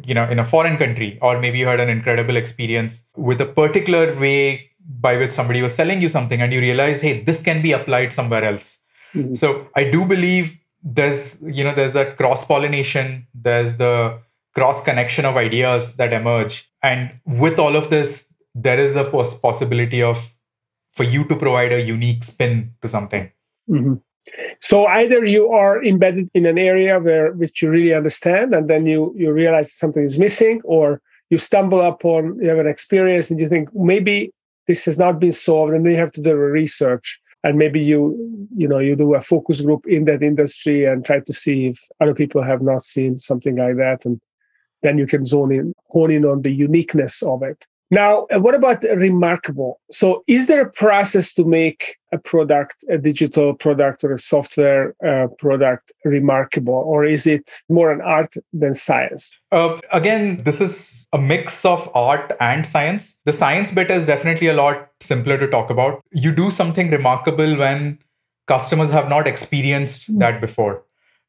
you 0.04 0.14
know 0.14 0.28
in 0.28 0.40
a 0.40 0.44
foreign 0.44 0.76
country 0.76 1.16
or 1.22 1.38
maybe 1.38 1.58
you 1.58 1.66
had 1.66 1.78
an 1.78 1.88
incredible 1.88 2.36
experience 2.36 3.04
with 3.16 3.40
a 3.40 3.46
particular 3.46 4.18
way 4.18 4.68
by 4.86 5.16
which 5.16 5.32
somebody 5.32 5.62
was 5.62 5.74
selling 5.74 6.00
you 6.00 6.08
something 6.08 6.40
and 6.40 6.52
you 6.52 6.60
realize 6.60 7.00
hey 7.00 7.22
this 7.22 7.42
can 7.42 7.62
be 7.62 7.72
applied 7.72 8.12
somewhere 8.12 8.44
else 8.44 8.78
mm-hmm. 9.14 9.34
so 9.34 9.68
i 9.76 9.84
do 9.84 10.04
believe 10.04 10.58
there's 10.82 11.36
you 11.42 11.62
know 11.62 11.74
there's 11.74 11.92
that 11.92 12.16
cross 12.16 12.44
pollination 12.44 13.26
there's 13.34 13.76
the 13.76 14.18
cross 14.54 14.82
connection 14.82 15.24
of 15.24 15.36
ideas 15.36 15.96
that 15.96 16.12
emerge 16.12 16.70
and 16.82 17.18
with 17.26 17.58
all 17.58 17.76
of 17.76 17.90
this 17.90 18.26
there 18.54 18.78
is 18.78 18.96
a 18.96 19.04
pos- 19.04 19.38
possibility 19.38 20.02
of 20.02 20.34
for 20.92 21.04
you 21.04 21.24
to 21.24 21.36
provide 21.36 21.72
a 21.72 21.80
unique 21.80 22.24
spin 22.24 22.74
to 22.82 22.88
something 22.88 23.30
mm-hmm. 23.70 23.94
so 24.60 24.86
either 24.86 25.24
you 25.24 25.50
are 25.50 25.82
embedded 25.84 26.28
in 26.34 26.44
an 26.44 26.58
area 26.58 26.98
where 26.98 27.32
which 27.32 27.62
you 27.62 27.70
really 27.70 27.94
understand 27.94 28.54
and 28.54 28.68
then 28.68 28.84
you 28.86 29.14
you 29.16 29.32
realize 29.32 29.72
something 29.72 30.04
is 30.04 30.18
missing 30.18 30.60
or 30.64 31.00
you 31.30 31.38
stumble 31.38 31.80
upon 31.80 32.38
you 32.42 32.48
have 32.48 32.58
an 32.58 32.66
experience 32.66 33.30
and 33.30 33.38
you 33.38 33.48
think 33.48 33.68
maybe 33.74 34.32
this 34.66 34.84
has 34.84 34.98
not 34.98 35.18
been 35.18 35.32
solved 35.32 35.72
and 35.72 35.84
then 35.84 35.92
you 35.92 35.98
have 35.98 36.12
to 36.12 36.20
do 36.20 36.30
a 36.30 36.36
research 36.36 37.20
and 37.44 37.58
maybe 37.58 37.80
you 37.80 38.46
you 38.56 38.68
know 38.68 38.78
you 38.78 38.96
do 38.96 39.14
a 39.14 39.20
focus 39.20 39.60
group 39.60 39.86
in 39.86 40.04
that 40.04 40.22
industry 40.22 40.84
and 40.84 41.04
try 41.04 41.20
to 41.20 41.32
see 41.32 41.66
if 41.66 41.80
other 42.00 42.14
people 42.14 42.42
have 42.42 42.62
not 42.62 42.82
seen 42.82 43.18
something 43.18 43.56
like 43.56 43.76
that 43.76 44.04
and 44.04 44.20
then 44.82 44.98
you 44.98 45.06
can 45.06 45.24
zone 45.24 45.52
in 45.52 45.74
hone 45.88 46.10
in 46.10 46.24
on 46.24 46.42
the 46.42 46.50
uniqueness 46.50 47.22
of 47.22 47.42
it 47.42 47.66
Now, 47.92 48.26
uh, 48.34 48.40
what 48.40 48.54
about 48.54 48.82
remarkable? 48.84 49.78
So, 49.90 50.24
is 50.26 50.46
there 50.46 50.62
a 50.62 50.70
process 50.70 51.34
to 51.34 51.44
make 51.44 51.98
a 52.10 52.16
product, 52.16 52.86
a 52.88 52.96
digital 52.96 53.52
product 53.52 54.02
or 54.02 54.14
a 54.14 54.18
software 54.18 54.94
uh, 55.06 55.26
product, 55.38 55.92
remarkable, 56.06 56.72
or 56.72 57.04
is 57.04 57.26
it 57.26 57.50
more 57.68 57.92
an 57.92 58.00
art 58.00 58.34
than 58.54 58.72
science? 58.72 59.36
Uh, 59.50 59.78
again, 59.92 60.38
this 60.42 60.58
is 60.58 61.06
a 61.12 61.18
mix 61.18 61.66
of 61.66 61.90
art 61.94 62.34
and 62.40 62.66
science. 62.66 63.18
The 63.26 63.32
science 63.34 63.70
bit 63.70 63.90
is 63.90 64.06
definitely 64.06 64.46
a 64.46 64.54
lot 64.54 64.88
simpler 65.02 65.36
to 65.36 65.46
talk 65.46 65.68
about. 65.68 66.02
You 66.12 66.32
do 66.32 66.50
something 66.50 66.90
remarkable 66.90 67.58
when 67.58 67.98
customers 68.46 68.90
have 68.90 69.10
not 69.10 69.28
experienced 69.28 70.04
mm-hmm. 70.04 70.20
that 70.20 70.40
before. 70.40 70.82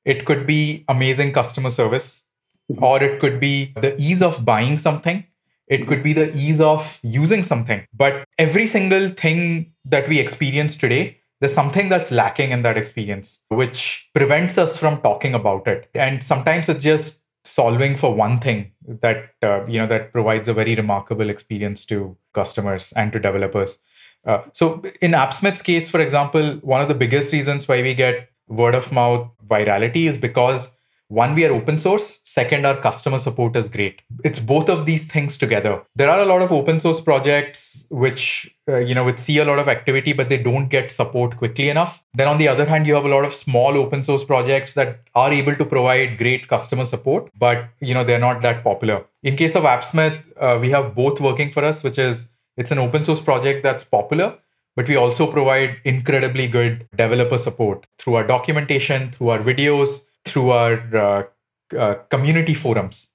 It 0.05 0.23
could 0.23 0.47
be 0.47 0.85
amazing 0.87 1.33
customer 1.33 1.71
service, 1.71 2.23
mm-hmm. 2.71 2.81
or 2.81 3.03
it 3.03 3.19
could 3.19 3.41
be 3.41 3.73
the 3.75 3.99
ease 3.99 4.21
of 4.21 4.45
buying 4.45 4.77
something 4.77 5.25
it 5.67 5.87
could 5.87 6.03
be 6.03 6.13
the 6.13 6.35
ease 6.35 6.61
of 6.61 6.99
using 7.03 7.43
something. 7.43 7.85
But 7.93 8.25
every 8.37 8.67
single 8.67 9.09
thing 9.09 9.73
that 9.85 10.07
we 10.07 10.19
experience 10.19 10.75
today, 10.75 11.19
there's 11.39 11.53
something 11.53 11.89
that's 11.89 12.11
lacking 12.11 12.51
in 12.51 12.61
that 12.63 12.77
experience, 12.77 13.43
which 13.49 14.07
prevents 14.13 14.57
us 14.57 14.77
from 14.77 15.01
talking 15.01 15.33
about 15.33 15.67
it. 15.67 15.89
And 15.93 16.23
sometimes 16.23 16.69
it's 16.69 16.83
just 16.83 17.21
solving 17.45 17.97
for 17.97 18.13
one 18.13 18.39
thing 18.39 18.71
that 18.87 19.31
uh, 19.41 19.65
you 19.67 19.77
know 19.77 19.87
that 19.87 20.13
provides 20.13 20.47
a 20.47 20.53
very 20.53 20.75
remarkable 20.75 21.29
experience 21.29 21.85
to 21.85 22.15
customers 22.33 22.93
and 22.95 23.11
to 23.11 23.19
developers. 23.19 23.79
Uh, 24.25 24.41
so 24.53 24.81
in 25.01 25.11
AppSmith's 25.11 25.61
case, 25.61 25.89
for 25.89 25.99
example, 25.99 26.53
one 26.61 26.81
of 26.81 26.87
the 26.87 26.93
biggest 26.93 27.33
reasons 27.33 27.67
why 27.67 27.81
we 27.81 27.93
get 27.93 28.29
word 28.47 28.75
of 28.75 28.91
mouth 28.91 29.29
virality 29.47 30.07
is 30.07 30.15
because 30.15 30.71
one 31.07 31.35
we 31.35 31.45
are 31.45 31.53
open 31.53 31.77
source. 31.77 32.19
Second 32.23 32.65
our 32.65 32.75
customer 32.75 33.19
support 33.19 33.55
is 33.55 33.69
great. 33.69 34.01
It's 34.23 34.39
both 34.39 34.69
of 34.69 34.85
these 34.85 35.05
things 35.05 35.37
together. 35.37 35.83
There 35.95 36.09
are 36.09 36.19
a 36.19 36.25
lot 36.25 36.41
of 36.41 36.51
open 36.51 36.79
source 36.79 36.99
projects 36.99 37.85
which 37.89 38.53
uh, 38.67 38.77
you 38.77 38.95
know 38.95 39.03
would 39.03 39.19
see 39.19 39.37
a 39.37 39.45
lot 39.45 39.59
of 39.59 39.67
activity 39.67 40.13
but 40.13 40.29
they 40.29 40.37
don't 40.37 40.69
get 40.69 40.89
support 40.89 41.37
quickly 41.37 41.69
enough. 41.69 42.03
Then 42.13 42.27
on 42.27 42.37
the 42.37 42.47
other 42.47 42.65
hand 42.65 42.87
you 42.87 42.95
have 42.95 43.05
a 43.05 43.09
lot 43.09 43.25
of 43.25 43.33
small 43.33 43.77
open 43.77 44.03
source 44.03 44.23
projects 44.23 44.73
that 44.73 45.01
are 45.13 45.31
able 45.31 45.55
to 45.55 45.65
provide 45.65 46.17
great 46.17 46.47
customer 46.47 46.85
support 46.85 47.29
but 47.37 47.65
you 47.79 47.93
know 47.93 48.03
they're 48.03 48.19
not 48.19 48.41
that 48.41 48.63
popular. 48.63 49.05
In 49.21 49.35
case 49.35 49.55
of 49.55 49.65
appsmith 49.65 50.19
uh, 50.37 50.57
we 50.59 50.69
have 50.71 50.95
both 50.95 51.21
working 51.21 51.51
for 51.51 51.63
us 51.63 51.83
which 51.83 51.99
is 51.99 52.27
it's 52.57 52.71
an 52.71 52.79
open 52.79 53.03
source 53.03 53.21
project 53.21 53.63
that's 53.63 53.83
popular 53.83 54.37
but 54.75 54.87
we 54.87 54.95
also 54.95 55.27
provide 55.31 55.79
incredibly 55.83 56.47
good 56.47 56.87
developer 56.95 57.37
support 57.37 57.85
through 57.99 58.15
our 58.15 58.25
documentation 58.25 59.11
through 59.11 59.29
our 59.29 59.39
videos 59.39 60.05
through 60.25 60.51
our 60.51 60.95
uh, 60.95 61.23
uh, 61.77 61.95
community 62.09 62.53
forums. 62.53 63.09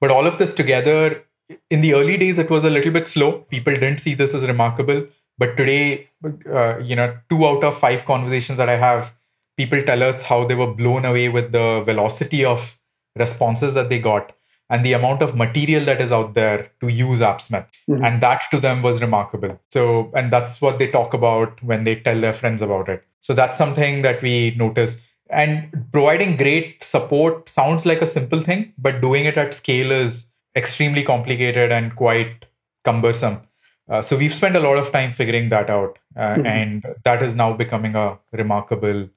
But 0.00 0.10
all 0.10 0.26
of 0.26 0.38
this 0.38 0.52
together, 0.52 1.24
in 1.68 1.80
the 1.80 1.94
early 1.94 2.16
days, 2.16 2.38
it 2.38 2.50
was 2.50 2.64
a 2.64 2.70
little 2.70 2.92
bit 2.92 3.06
slow. 3.06 3.44
People 3.50 3.74
didn't 3.74 3.98
see 3.98 4.14
this 4.14 4.34
as 4.34 4.46
remarkable. 4.46 5.06
But 5.38 5.56
today, 5.56 6.08
uh, 6.52 6.78
you 6.78 6.96
know, 6.96 7.16
two 7.28 7.46
out 7.46 7.64
of 7.64 7.76
five 7.76 8.04
conversations 8.04 8.58
that 8.58 8.68
I 8.68 8.76
have, 8.76 9.14
people 9.56 9.82
tell 9.82 10.02
us 10.02 10.22
how 10.22 10.46
they 10.46 10.54
were 10.54 10.72
blown 10.72 11.04
away 11.04 11.28
with 11.28 11.52
the 11.52 11.82
velocity 11.84 12.44
of 12.44 12.78
responses 13.16 13.74
that 13.74 13.88
they 13.88 13.98
got 13.98 14.32
and 14.70 14.86
the 14.86 14.92
amount 14.92 15.20
of 15.22 15.34
material 15.34 15.84
that 15.84 16.00
is 16.00 16.12
out 16.12 16.34
there 16.34 16.70
to 16.80 16.88
use 16.88 17.18
AppSmith. 17.18 17.66
Mm-hmm. 17.88 18.04
And 18.04 18.22
that 18.22 18.42
to 18.52 18.60
them 18.60 18.82
was 18.82 19.00
remarkable. 19.00 19.58
So, 19.70 20.12
and 20.14 20.32
that's 20.32 20.60
what 20.60 20.78
they 20.78 20.88
talk 20.88 21.12
about 21.12 21.62
when 21.62 21.84
they 21.84 21.96
tell 21.96 22.20
their 22.20 22.32
friends 22.32 22.62
about 22.62 22.88
it. 22.88 23.04
So 23.20 23.34
that's 23.34 23.58
something 23.58 24.02
that 24.02 24.22
we 24.22 24.54
notice. 24.56 25.00
And 25.32 25.86
providing 25.92 26.36
great 26.36 26.82
support 26.82 27.48
sounds 27.48 27.86
like 27.86 28.02
a 28.02 28.06
simple 28.06 28.40
thing, 28.40 28.72
but 28.78 29.00
doing 29.00 29.24
it 29.24 29.36
at 29.36 29.54
scale 29.54 29.92
is 29.92 30.26
extremely 30.56 31.02
complicated 31.02 31.70
and 31.70 31.94
quite 31.94 32.46
cumbersome. 32.84 33.40
Uh, 33.88 34.02
so 34.02 34.16
we've 34.16 34.32
spent 34.32 34.56
a 34.56 34.60
lot 34.60 34.76
of 34.76 34.92
time 34.92 35.12
figuring 35.12 35.48
that 35.48 35.68
out, 35.68 35.98
uh, 36.16 36.20
mm-hmm. 36.20 36.46
and 36.46 36.86
that 37.04 37.22
is 37.22 37.34
now 37.34 37.52
becoming 37.52 37.96
a 37.96 38.18
remarkable 38.32 39.08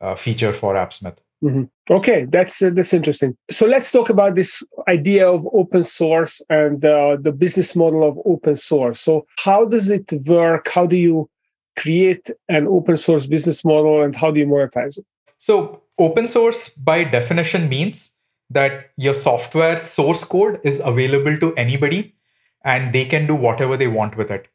uh, 0.00 0.14
feature 0.14 0.52
for 0.52 0.74
AppSmith. 0.74 1.16
Mm-hmm. 1.42 1.64
Okay, 1.90 2.26
that's 2.26 2.60
uh, 2.60 2.70
that's 2.70 2.92
interesting. 2.92 3.34
So 3.50 3.66
let's 3.66 3.90
talk 3.90 4.10
about 4.10 4.34
this 4.34 4.62
idea 4.88 5.26
of 5.26 5.46
open 5.54 5.84
source 5.84 6.42
and 6.50 6.84
uh, 6.84 7.16
the 7.18 7.32
business 7.32 7.74
model 7.74 8.06
of 8.06 8.18
open 8.26 8.56
source. 8.56 9.00
So 9.00 9.26
how 9.38 9.64
does 9.64 9.88
it 9.88 10.12
work? 10.26 10.68
How 10.68 10.84
do 10.84 10.98
you 10.98 11.30
create 11.78 12.30
an 12.50 12.66
open 12.66 12.98
source 12.98 13.26
business 13.26 13.64
model, 13.64 14.02
and 14.02 14.14
how 14.14 14.30
do 14.30 14.38
you 14.38 14.46
monetize 14.46 14.98
it? 14.98 15.06
So, 15.40 15.84
open 15.96 16.28
source 16.28 16.68
by 16.68 17.02
definition 17.02 17.70
means 17.70 18.12
that 18.50 18.90
your 18.98 19.14
software 19.14 19.78
source 19.78 20.22
code 20.22 20.60
is 20.64 20.82
available 20.84 21.34
to 21.38 21.54
anybody 21.54 22.14
and 22.62 22.92
they 22.92 23.06
can 23.06 23.26
do 23.26 23.34
whatever 23.34 23.78
they 23.78 23.86
want 23.86 24.18
with 24.18 24.30
it. 24.30 24.48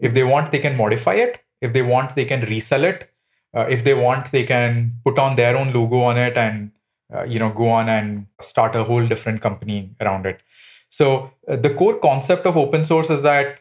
If 0.00 0.14
they 0.14 0.24
want, 0.24 0.50
they 0.50 0.58
can 0.58 0.76
modify 0.76 1.14
it. 1.14 1.38
If 1.60 1.72
they 1.72 1.82
want, 1.82 2.16
they 2.16 2.24
can 2.24 2.40
resell 2.46 2.82
it. 2.82 3.08
Uh, 3.54 3.66
if 3.70 3.84
they 3.84 3.94
want, 3.94 4.32
they 4.32 4.42
can 4.42 4.98
put 5.04 5.16
on 5.16 5.36
their 5.36 5.56
own 5.56 5.72
logo 5.72 6.00
on 6.00 6.18
it 6.18 6.36
and 6.36 6.72
uh, 7.14 7.22
you 7.22 7.38
know 7.38 7.50
go 7.50 7.68
on 7.68 7.88
and 7.88 8.26
start 8.40 8.74
a 8.74 8.82
whole 8.82 9.06
different 9.06 9.40
company 9.40 9.94
around 10.00 10.26
it. 10.26 10.40
So 10.88 11.30
uh, 11.46 11.54
the 11.54 11.72
core 11.72 12.00
concept 12.00 12.46
of 12.46 12.56
open 12.56 12.84
source 12.84 13.10
is 13.10 13.22
that 13.22 13.60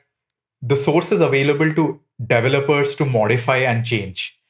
the 0.63 0.75
source 0.75 1.11
is 1.11 1.21
available 1.21 1.71
to 1.75 2.00
developers 2.25 2.95
to 2.95 3.05
modify 3.05 3.57
and 3.57 3.85
change. 3.85 4.40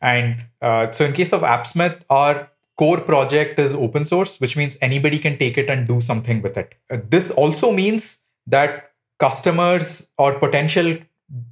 And 0.00 0.44
uh, 0.62 0.90
so, 0.90 1.04
in 1.04 1.12
case 1.12 1.32
of 1.32 1.42
AppSmith, 1.42 2.02
our 2.10 2.50
core 2.76 3.00
project 3.00 3.58
is 3.58 3.74
open 3.74 4.04
source, 4.04 4.40
which 4.40 4.56
means 4.56 4.78
anybody 4.80 5.18
can 5.18 5.38
take 5.38 5.58
it 5.58 5.68
and 5.68 5.86
do 5.86 6.00
something 6.00 6.40
with 6.42 6.56
it. 6.56 6.74
Uh, 6.90 6.98
this 7.08 7.30
also 7.30 7.72
means 7.72 8.20
that 8.46 8.92
customers 9.18 10.08
or 10.16 10.38
potential 10.38 10.96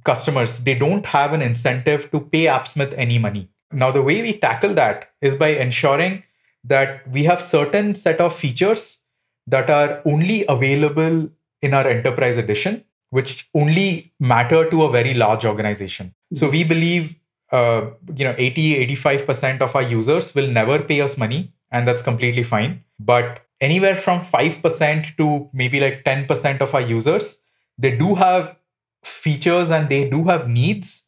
customers 0.05 0.59
they 0.59 0.73
don't 0.73 1.05
have 1.05 1.33
an 1.33 1.41
incentive 1.41 2.09
to 2.11 2.19
pay 2.19 2.45
AppSmith 2.45 2.93
any 2.97 3.17
money. 3.17 3.49
Now, 3.71 3.91
the 3.91 4.01
way 4.01 4.21
we 4.21 4.37
tackle 4.37 4.73
that 4.75 5.11
is 5.21 5.35
by 5.35 5.49
ensuring 5.49 6.23
that 6.63 7.07
we 7.11 7.23
have 7.25 7.41
certain 7.41 7.95
set 7.95 8.19
of 8.19 8.33
features 8.33 8.99
that 9.47 9.69
are 9.69 10.01
only 10.05 10.45
available 10.47 11.29
in 11.61 11.73
our 11.73 11.87
enterprise 11.87 12.37
edition 12.37 12.83
which 13.09 13.49
only 13.55 14.11
matter 14.19 14.69
to 14.69 14.83
a 14.83 14.91
very 14.91 15.13
large 15.13 15.45
organization 15.45 16.13
so 16.33 16.49
we 16.49 16.63
believe 16.63 17.15
uh, 17.51 17.89
you 18.15 18.25
know 18.25 18.35
80 18.37 18.87
85% 18.97 19.61
of 19.61 19.75
our 19.75 19.83
users 19.83 20.33
will 20.35 20.47
never 20.47 20.79
pay 20.79 21.01
us 21.01 21.17
money 21.17 21.53
and 21.71 21.87
that's 21.87 22.01
completely 22.01 22.43
fine. 22.43 22.83
But 22.99 23.41
anywhere 23.61 23.95
from 23.95 24.21
5% 24.21 25.17
to 25.17 25.49
maybe 25.53 25.79
like 25.79 26.03
10% 26.03 26.61
of 26.61 26.73
our 26.73 26.81
users 26.81 27.37
they 27.77 27.95
do 27.95 28.15
have 28.15 28.55
features 29.03 29.71
and 29.71 29.89
they 29.89 30.09
do 30.09 30.23
have 30.25 30.49
needs 30.49 31.03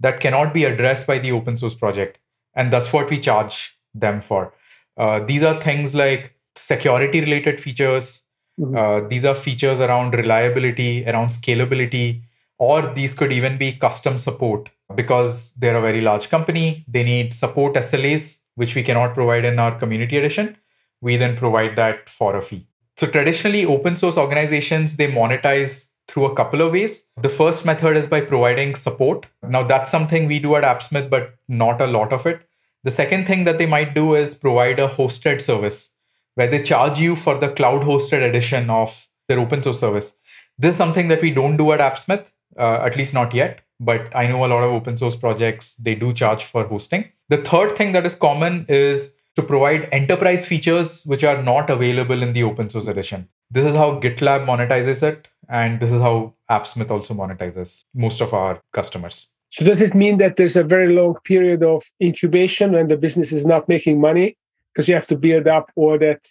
that 0.00 0.20
cannot 0.20 0.52
be 0.52 0.64
addressed 0.64 1.06
by 1.06 1.18
the 1.18 1.32
open 1.32 1.56
source 1.56 1.74
project. 1.74 2.18
And 2.54 2.72
that's 2.72 2.92
what 2.92 3.10
we 3.10 3.18
charge 3.18 3.78
them 3.94 4.20
for. 4.20 4.54
Uh, 4.96 5.20
these 5.24 5.42
are 5.42 5.60
things 5.60 5.94
like 5.94 6.34
security 6.56 7.20
related 7.20 7.60
features. 7.60 8.22
Mm-hmm. 8.60 8.76
uh, 8.76 9.08
these 9.08 9.24
are 9.24 9.34
features 9.34 9.80
around 9.80 10.14
reliability 10.14 11.04
around 11.06 11.30
scalability 11.30 12.22
or 12.58 12.82
these 12.94 13.14
could 13.14 13.32
even 13.32 13.58
be 13.58 13.72
custom 13.72 14.18
support 14.18 14.70
because 14.94 15.52
they're 15.52 15.76
a 15.76 15.80
very 15.80 16.00
large 16.00 16.28
company. 16.28 16.84
They 16.88 17.02
need 17.02 17.34
support 17.34 17.74
SLAs, 17.74 18.38
which 18.54 18.74
we 18.74 18.82
cannot 18.82 19.14
provide 19.14 19.44
in 19.44 19.58
our 19.58 19.78
community 19.78 20.16
edition. 20.16 20.56
We 21.00 21.16
then 21.16 21.36
provide 21.36 21.76
that 21.76 22.08
for 22.08 22.36
a 22.36 22.42
fee. 22.42 22.66
So 22.96 23.06
traditionally, 23.06 23.64
open 23.64 23.96
source 23.96 24.16
organizations, 24.16 24.96
they 24.96 25.10
monetize 25.10 25.88
through 26.06 26.26
a 26.26 26.34
couple 26.34 26.60
of 26.60 26.72
ways. 26.72 27.04
The 27.20 27.28
first 27.28 27.64
method 27.64 27.96
is 27.96 28.06
by 28.06 28.20
providing 28.20 28.76
support. 28.76 29.26
Now, 29.42 29.64
that's 29.64 29.90
something 29.90 30.26
we 30.26 30.38
do 30.38 30.54
at 30.54 30.64
AppSmith, 30.64 31.10
but 31.10 31.34
not 31.48 31.80
a 31.80 31.86
lot 31.86 32.12
of 32.12 32.26
it. 32.26 32.46
The 32.84 32.90
second 32.90 33.26
thing 33.26 33.44
that 33.44 33.58
they 33.58 33.66
might 33.66 33.94
do 33.94 34.14
is 34.14 34.34
provide 34.34 34.78
a 34.78 34.88
hosted 34.88 35.40
service 35.40 35.94
where 36.34 36.48
they 36.48 36.62
charge 36.62 36.98
you 37.00 37.16
for 37.16 37.38
the 37.38 37.48
cloud 37.48 37.82
hosted 37.82 38.22
edition 38.22 38.68
of 38.68 39.08
their 39.28 39.40
open 39.40 39.62
source 39.62 39.80
service. 39.80 40.16
This 40.58 40.74
is 40.74 40.76
something 40.76 41.08
that 41.08 41.22
we 41.22 41.30
don't 41.30 41.56
do 41.56 41.72
at 41.72 41.80
AppSmith, 41.80 42.26
uh, 42.58 42.80
at 42.82 42.96
least 42.96 43.14
not 43.14 43.34
yet 43.34 43.60
but 43.80 44.14
I 44.14 44.26
know 44.26 44.44
a 44.44 44.48
lot 44.48 44.62
of 44.62 44.70
open 44.70 44.96
source 44.96 45.16
projects, 45.16 45.74
they 45.76 45.94
do 45.94 46.12
charge 46.12 46.44
for 46.44 46.64
hosting. 46.64 47.10
The 47.28 47.38
third 47.38 47.76
thing 47.76 47.92
that 47.92 48.06
is 48.06 48.14
common 48.14 48.66
is 48.68 49.12
to 49.36 49.42
provide 49.42 49.88
enterprise 49.92 50.44
features 50.46 51.04
which 51.06 51.24
are 51.24 51.42
not 51.42 51.70
available 51.70 52.22
in 52.22 52.32
the 52.32 52.44
open 52.44 52.70
source 52.70 52.86
edition. 52.86 53.28
This 53.50 53.64
is 53.64 53.74
how 53.74 54.00
GitLab 54.00 54.46
monetizes 54.46 55.02
it, 55.02 55.28
and 55.48 55.80
this 55.80 55.92
is 55.92 56.00
how 56.00 56.34
AppSmith 56.50 56.90
also 56.90 57.14
monetizes 57.14 57.84
most 57.94 58.20
of 58.20 58.32
our 58.32 58.60
customers. 58.72 59.28
So, 59.50 59.64
does 59.64 59.80
it 59.80 59.94
mean 59.94 60.18
that 60.18 60.36
there's 60.36 60.56
a 60.56 60.64
very 60.64 60.92
long 60.92 61.16
period 61.24 61.62
of 61.62 61.84
incubation 62.02 62.72
when 62.72 62.88
the 62.88 62.96
business 62.96 63.32
is 63.32 63.46
not 63.46 63.68
making 63.68 64.00
money 64.00 64.36
because 64.72 64.88
you 64.88 64.94
have 64.94 65.06
to 65.08 65.16
build 65.16 65.46
up 65.46 65.70
all 65.76 65.98
that, 65.98 66.28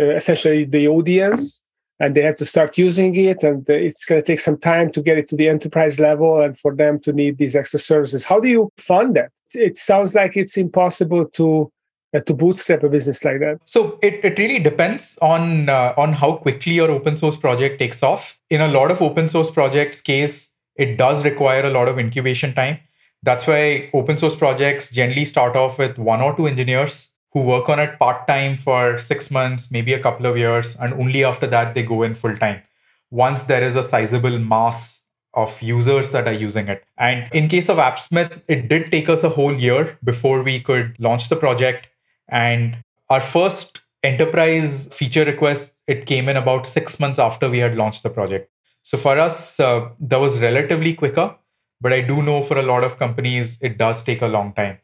uh, 0.00 0.14
essentially 0.14 0.64
the 0.64 0.88
audience? 0.88 1.62
And 2.02 2.16
they 2.16 2.22
have 2.22 2.36
to 2.36 2.44
start 2.44 2.76
using 2.76 3.14
it 3.14 3.44
and 3.44 3.68
it's 3.70 4.04
going 4.04 4.20
to 4.20 4.26
take 4.26 4.40
some 4.40 4.58
time 4.58 4.90
to 4.90 5.00
get 5.00 5.16
it 5.16 5.28
to 5.28 5.36
the 5.36 5.48
enterprise 5.48 6.00
level 6.00 6.40
and 6.40 6.58
for 6.58 6.74
them 6.74 6.98
to 6.98 7.12
need 7.12 7.38
these 7.38 7.54
extra 7.54 7.78
services 7.78 8.24
how 8.24 8.40
do 8.40 8.48
you 8.48 8.68
fund 8.76 9.14
that 9.16 9.30
it 9.54 9.78
sounds 9.78 10.14
like 10.14 10.36
it's 10.36 10.56
impossible 10.56 11.24
to 11.26 11.70
uh, 12.14 12.20
to 12.20 12.34
bootstrap 12.34 12.82
a 12.82 12.88
business 12.88 13.24
like 13.24 13.38
that? 13.40 13.58
So 13.64 13.98
it, 14.02 14.22
it 14.22 14.38
really 14.38 14.58
depends 14.58 15.18
on 15.22 15.68
uh, 15.68 15.94
on 15.96 16.12
how 16.12 16.36
quickly 16.36 16.74
your 16.74 16.90
open 16.90 17.16
source 17.16 17.36
project 17.36 17.78
takes 17.78 18.02
off. 18.02 18.38
In 18.50 18.60
a 18.60 18.68
lot 18.68 18.90
of 18.90 19.00
open 19.00 19.28
source 19.28 19.50
projects 19.50 20.00
case, 20.00 20.50
it 20.76 20.98
does 20.98 21.24
require 21.24 21.64
a 21.64 21.70
lot 21.70 21.88
of 21.88 21.98
incubation 21.98 22.54
time. 22.54 22.78
That's 23.22 23.46
why 23.46 23.88
open 23.94 24.18
source 24.18 24.34
projects 24.34 24.90
generally 24.90 25.24
start 25.24 25.56
off 25.56 25.78
with 25.78 25.96
one 25.96 26.20
or 26.20 26.36
two 26.36 26.46
engineers 26.46 27.11
who 27.32 27.40
work 27.40 27.68
on 27.68 27.78
it 27.78 27.98
part 27.98 28.26
time 28.26 28.56
for 28.56 28.98
six 28.98 29.30
months, 29.30 29.70
maybe 29.70 29.92
a 29.92 30.02
couple 30.02 30.26
of 30.26 30.36
years, 30.36 30.76
and 30.76 30.92
only 30.94 31.24
after 31.24 31.46
that 31.46 31.74
they 31.74 31.82
go 31.82 32.02
in 32.02 32.14
full 32.14 32.36
time. 32.36 32.62
Once 33.10 33.44
there 33.44 33.62
is 33.62 33.76
a 33.76 33.82
sizable 33.82 34.38
mass 34.38 35.02
of 35.34 35.60
users 35.62 36.12
that 36.12 36.28
are 36.28 36.34
using 36.34 36.68
it. 36.68 36.84
And 36.98 37.28
in 37.32 37.48
case 37.48 37.68
of 37.68 37.78
AppSmith, 37.78 38.42
it 38.48 38.68
did 38.68 38.92
take 38.92 39.08
us 39.08 39.22
a 39.22 39.30
whole 39.30 39.54
year 39.54 39.98
before 40.04 40.42
we 40.42 40.60
could 40.60 40.94
launch 40.98 41.28
the 41.30 41.36
project. 41.36 41.88
And 42.28 42.76
our 43.08 43.20
first 43.20 43.80
enterprise 44.02 44.88
feature 44.92 45.24
request, 45.24 45.72
it 45.86 46.06
came 46.06 46.28
in 46.28 46.36
about 46.36 46.66
six 46.66 47.00
months 47.00 47.18
after 47.18 47.48
we 47.48 47.58
had 47.58 47.76
launched 47.76 48.02
the 48.02 48.10
project. 48.10 48.50
So 48.82 48.98
for 48.98 49.18
us, 49.18 49.58
uh, 49.58 49.88
that 50.00 50.20
was 50.20 50.40
relatively 50.40 50.94
quicker. 50.94 51.34
But 51.80 51.92
I 51.92 52.00
do 52.00 52.22
know 52.22 52.42
for 52.42 52.58
a 52.58 52.62
lot 52.62 52.84
of 52.84 52.98
companies, 52.98 53.58
it 53.60 53.76
does 53.76 54.02
take 54.02 54.22
a 54.22 54.28
long 54.28 54.52
time. 54.52 54.78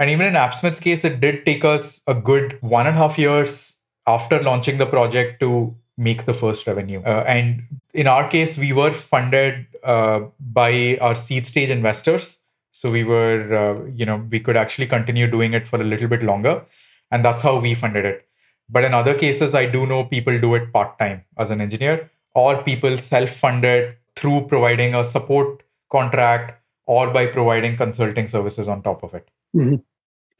And 0.00 0.08
even 0.08 0.26
in 0.26 0.32
AppSmith's 0.32 0.80
case, 0.80 1.04
it 1.04 1.20
did 1.20 1.44
take 1.44 1.62
us 1.62 2.00
a 2.06 2.14
good 2.14 2.56
one 2.62 2.86
and 2.86 2.96
a 2.96 2.98
half 2.98 3.18
years 3.18 3.76
after 4.06 4.42
launching 4.42 4.78
the 4.78 4.86
project 4.86 5.40
to 5.40 5.76
make 5.98 6.24
the 6.24 6.32
first 6.32 6.66
revenue. 6.66 7.02
Uh, 7.04 7.22
and 7.28 7.62
in 7.92 8.06
our 8.06 8.26
case, 8.26 8.56
we 8.56 8.72
were 8.72 8.92
funded 8.92 9.66
uh, 9.84 10.20
by 10.40 10.96
our 11.02 11.14
seed 11.14 11.46
stage 11.46 11.68
investors. 11.68 12.38
So 12.72 12.90
we 12.90 13.04
were, 13.04 13.54
uh, 13.54 13.90
you 13.94 14.06
know, 14.06 14.26
we 14.30 14.40
could 14.40 14.56
actually 14.56 14.86
continue 14.86 15.30
doing 15.30 15.52
it 15.52 15.68
for 15.68 15.78
a 15.78 15.84
little 15.84 16.08
bit 16.08 16.22
longer. 16.22 16.64
And 17.10 17.22
that's 17.22 17.42
how 17.42 17.60
we 17.60 17.74
funded 17.74 18.06
it. 18.06 18.26
But 18.70 18.84
in 18.84 18.94
other 18.94 19.12
cases, 19.12 19.54
I 19.54 19.66
do 19.66 19.86
know 19.86 20.04
people 20.04 20.40
do 20.40 20.54
it 20.54 20.72
part 20.72 20.98
time 20.98 21.24
as 21.36 21.50
an 21.50 21.60
engineer, 21.60 22.08
or 22.34 22.62
people 22.62 22.96
self 22.96 23.28
funded 23.28 23.96
through 24.16 24.46
providing 24.48 24.94
a 24.94 25.04
support 25.04 25.62
contract 25.92 26.58
or 26.86 27.10
by 27.10 27.26
providing 27.26 27.76
consulting 27.76 28.28
services 28.28 28.66
on 28.66 28.82
top 28.82 29.02
of 29.02 29.12
it. 29.12 29.28
Mm-hmm. 29.54 29.76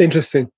Interesting. 0.01 0.51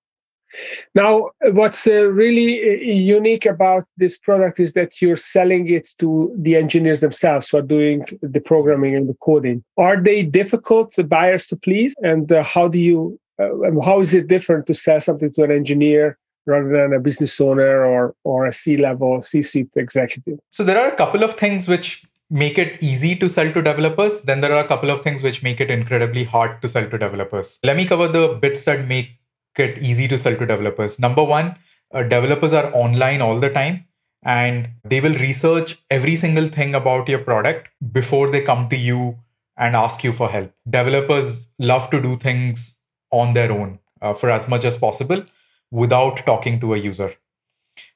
Now, 0.95 1.31
what's 1.53 1.87
uh, 1.87 2.07
really 2.07 2.61
uh, 2.61 2.75
unique 3.19 3.47
about 3.47 3.85
this 3.97 4.19
product 4.19 4.61
is 4.61 4.75
that 4.75 5.01
you're 5.01 5.17
selling 5.17 5.69
it 5.69 5.89
to 5.99 6.35
the 6.39 6.57
engineers 6.57 7.01
themselves 7.01 7.49
who 7.49 7.57
are 7.59 7.63
doing 7.63 8.05
the 8.21 8.41
programming 8.41 8.95
and 8.95 9.09
the 9.09 9.17
coding. 9.23 9.65
Are 9.79 9.97
they 9.97 10.23
difficult 10.23 10.95
buyers 11.09 11.47
to 11.49 11.57
please? 11.57 11.95
And 12.03 12.31
uh, 12.31 12.43
how 12.45 12.69
do 12.69 12.79
you, 12.79 13.19
uh, 13.39 13.49
how 13.83 14.01
is 14.01 14.13
it 14.13 14.29
different 14.29 14.67
to 14.67 14.75
sell 14.75 15.01
something 15.01 15.33
to 15.33 15.43
an 15.43 15.51
engineer 15.51 16.19
rather 16.45 16.69
than 16.69 16.93
a 16.93 17.01
business 17.01 17.41
owner 17.41 17.85
or 17.85 18.15
or 18.25 18.47
a 18.47 18.53
C-level 18.53 19.23
C-suite 19.23 19.71
executive? 19.75 20.39
So 20.51 20.65
there 20.65 20.79
are 20.79 20.89
a 20.89 20.97
couple 20.97 21.25
of 21.25 21.35
things 21.35 21.67
which 21.67 22.05
make 22.29 22.59
it 22.59 22.83
easy 22.83 23.15
to 23.17 23.29
sell 23.29 23.51
to 23.53 23.63
developers. 23.63 24.23
Then 24.23 24.41
there 24.43 24.53
are 24.53 24.65
a 24.65 24.69
couple 24.69 24.91
of 24.91 25.03
things 25.03 25.23
which 25.23 25.43
make 25.43 25.61
it 25.61 25.71
incredibly 25.71 26.25
hard 26.25 26.61
to 26.63 26.69
sell 26.69 26.89
to 26.89 26.99
developers. 26.99 27.59
Let 27.65 27.77
me 27.77 27.87
cover 27.87 28.09
the 28.09 28.39
bits 28.41 28.65
that 28.65 28.87
make 28.87 29.19
it 29.59 29.79
easy 29.79 30.09
to 30.09 30.19
sell 30.19 30.37
to 30.37 30.47
developers. 30.47 30.99
Number 30.99 31.25
one, 31.25 31.57
uh, 31.93 32.03
developers 32.03 32.53
are 32.53 32.75
online 32.75 33.21
all 33.21 33.39
the 33.39 33.51
time 33.51 33.87
and 34.23 34.69
they 34.85 35.01
will 35.01 35.15
research 35.15 35.83
every 35.91 36.17
single 36.17 36.47
thing 36.47 36.75
about 36.75 37.09
your 37.09 37.19
product 37.19 37.69
before 37.93 38.31
they 38.31 38.41
come 38.41 38.69
to 38.69 38.77
you 38.77 39.19
and 39.57 39.77
ask 39.77 40.05
you 40.05 40.13
for 40.13 40.29
help. 40.29 40.53
Developers 40.69 41.49
love 41.59 41.91
to 41.91 42.01
do 42.01 42.17
things 42.17 42.79
on 43.11 43.35
their 43.35 43.53
own 43.53 43.79
uh, 44.01 44.15
for 44.15 44.31
as 44.31 44.49
much 44.49 44.65
as 44.65 44.77
possible 44.77 45.25
without 45.71 46.25
talking 46.25 46.61
to 46.61 46.75
a 46.75 46.79
user. 46.79 47.15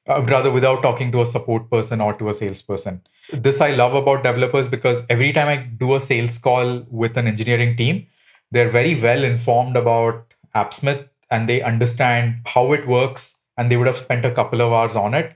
Uh, 0.09 0.23
rather 0.23 0.49
without 0.49 0.81
talking 0.81 1.11
to 1.11 1.21
a 1.21 1.25
support 1.25 1.69
person 1.69 2.01
or 2.01 2.13
to 2.13 2.29
a 2.29 2.33
salesperson. 2.33 3.01
This 3.31 3.61
I 3.61 3.71
love 3.71 3.93
about 3.93 4.23
developers 4.23 4.67
because 4.67 5.03
every 5.09 5.31
time 5.33 5.47
I 5.47 5.57
do 5.57 5.95
a 5.95 5.99
sales 5.99 6.37
call 6.37 6.85
with 6.89 7.15
an 7.17 7.27
engineering 7.27 7.77
team, 7.77 8.07
they're 8.49 8.69
very 8.69 8.99
well 8.99 9.23
informed 9.23 9.75
about 9.75 10.33
AppSmith 10.55 11.07
and 11.29 11.47
they 11.47 11.61
understand 11.61 12.41
how 12.45 12.73
it 12.73 12.87
works 12.87 13.35
and 13.57 13.71
they 13.71 13.77
would 13.77 13.87
have 13.87 13.97
spent 13.97 14.25
a 14.25 14.31
couple 14.31 14.61
of 14.61 14.71
hours 14.71 14.95
on 14.95 15.13
it 15.13 15.35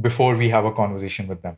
before 0.00 0.36
we 0.36 0.48
have 0.48 0.64
a 0.64 0.72
conversation 0.72 1.26
with 1.26 1.42
them. 1.42 1.56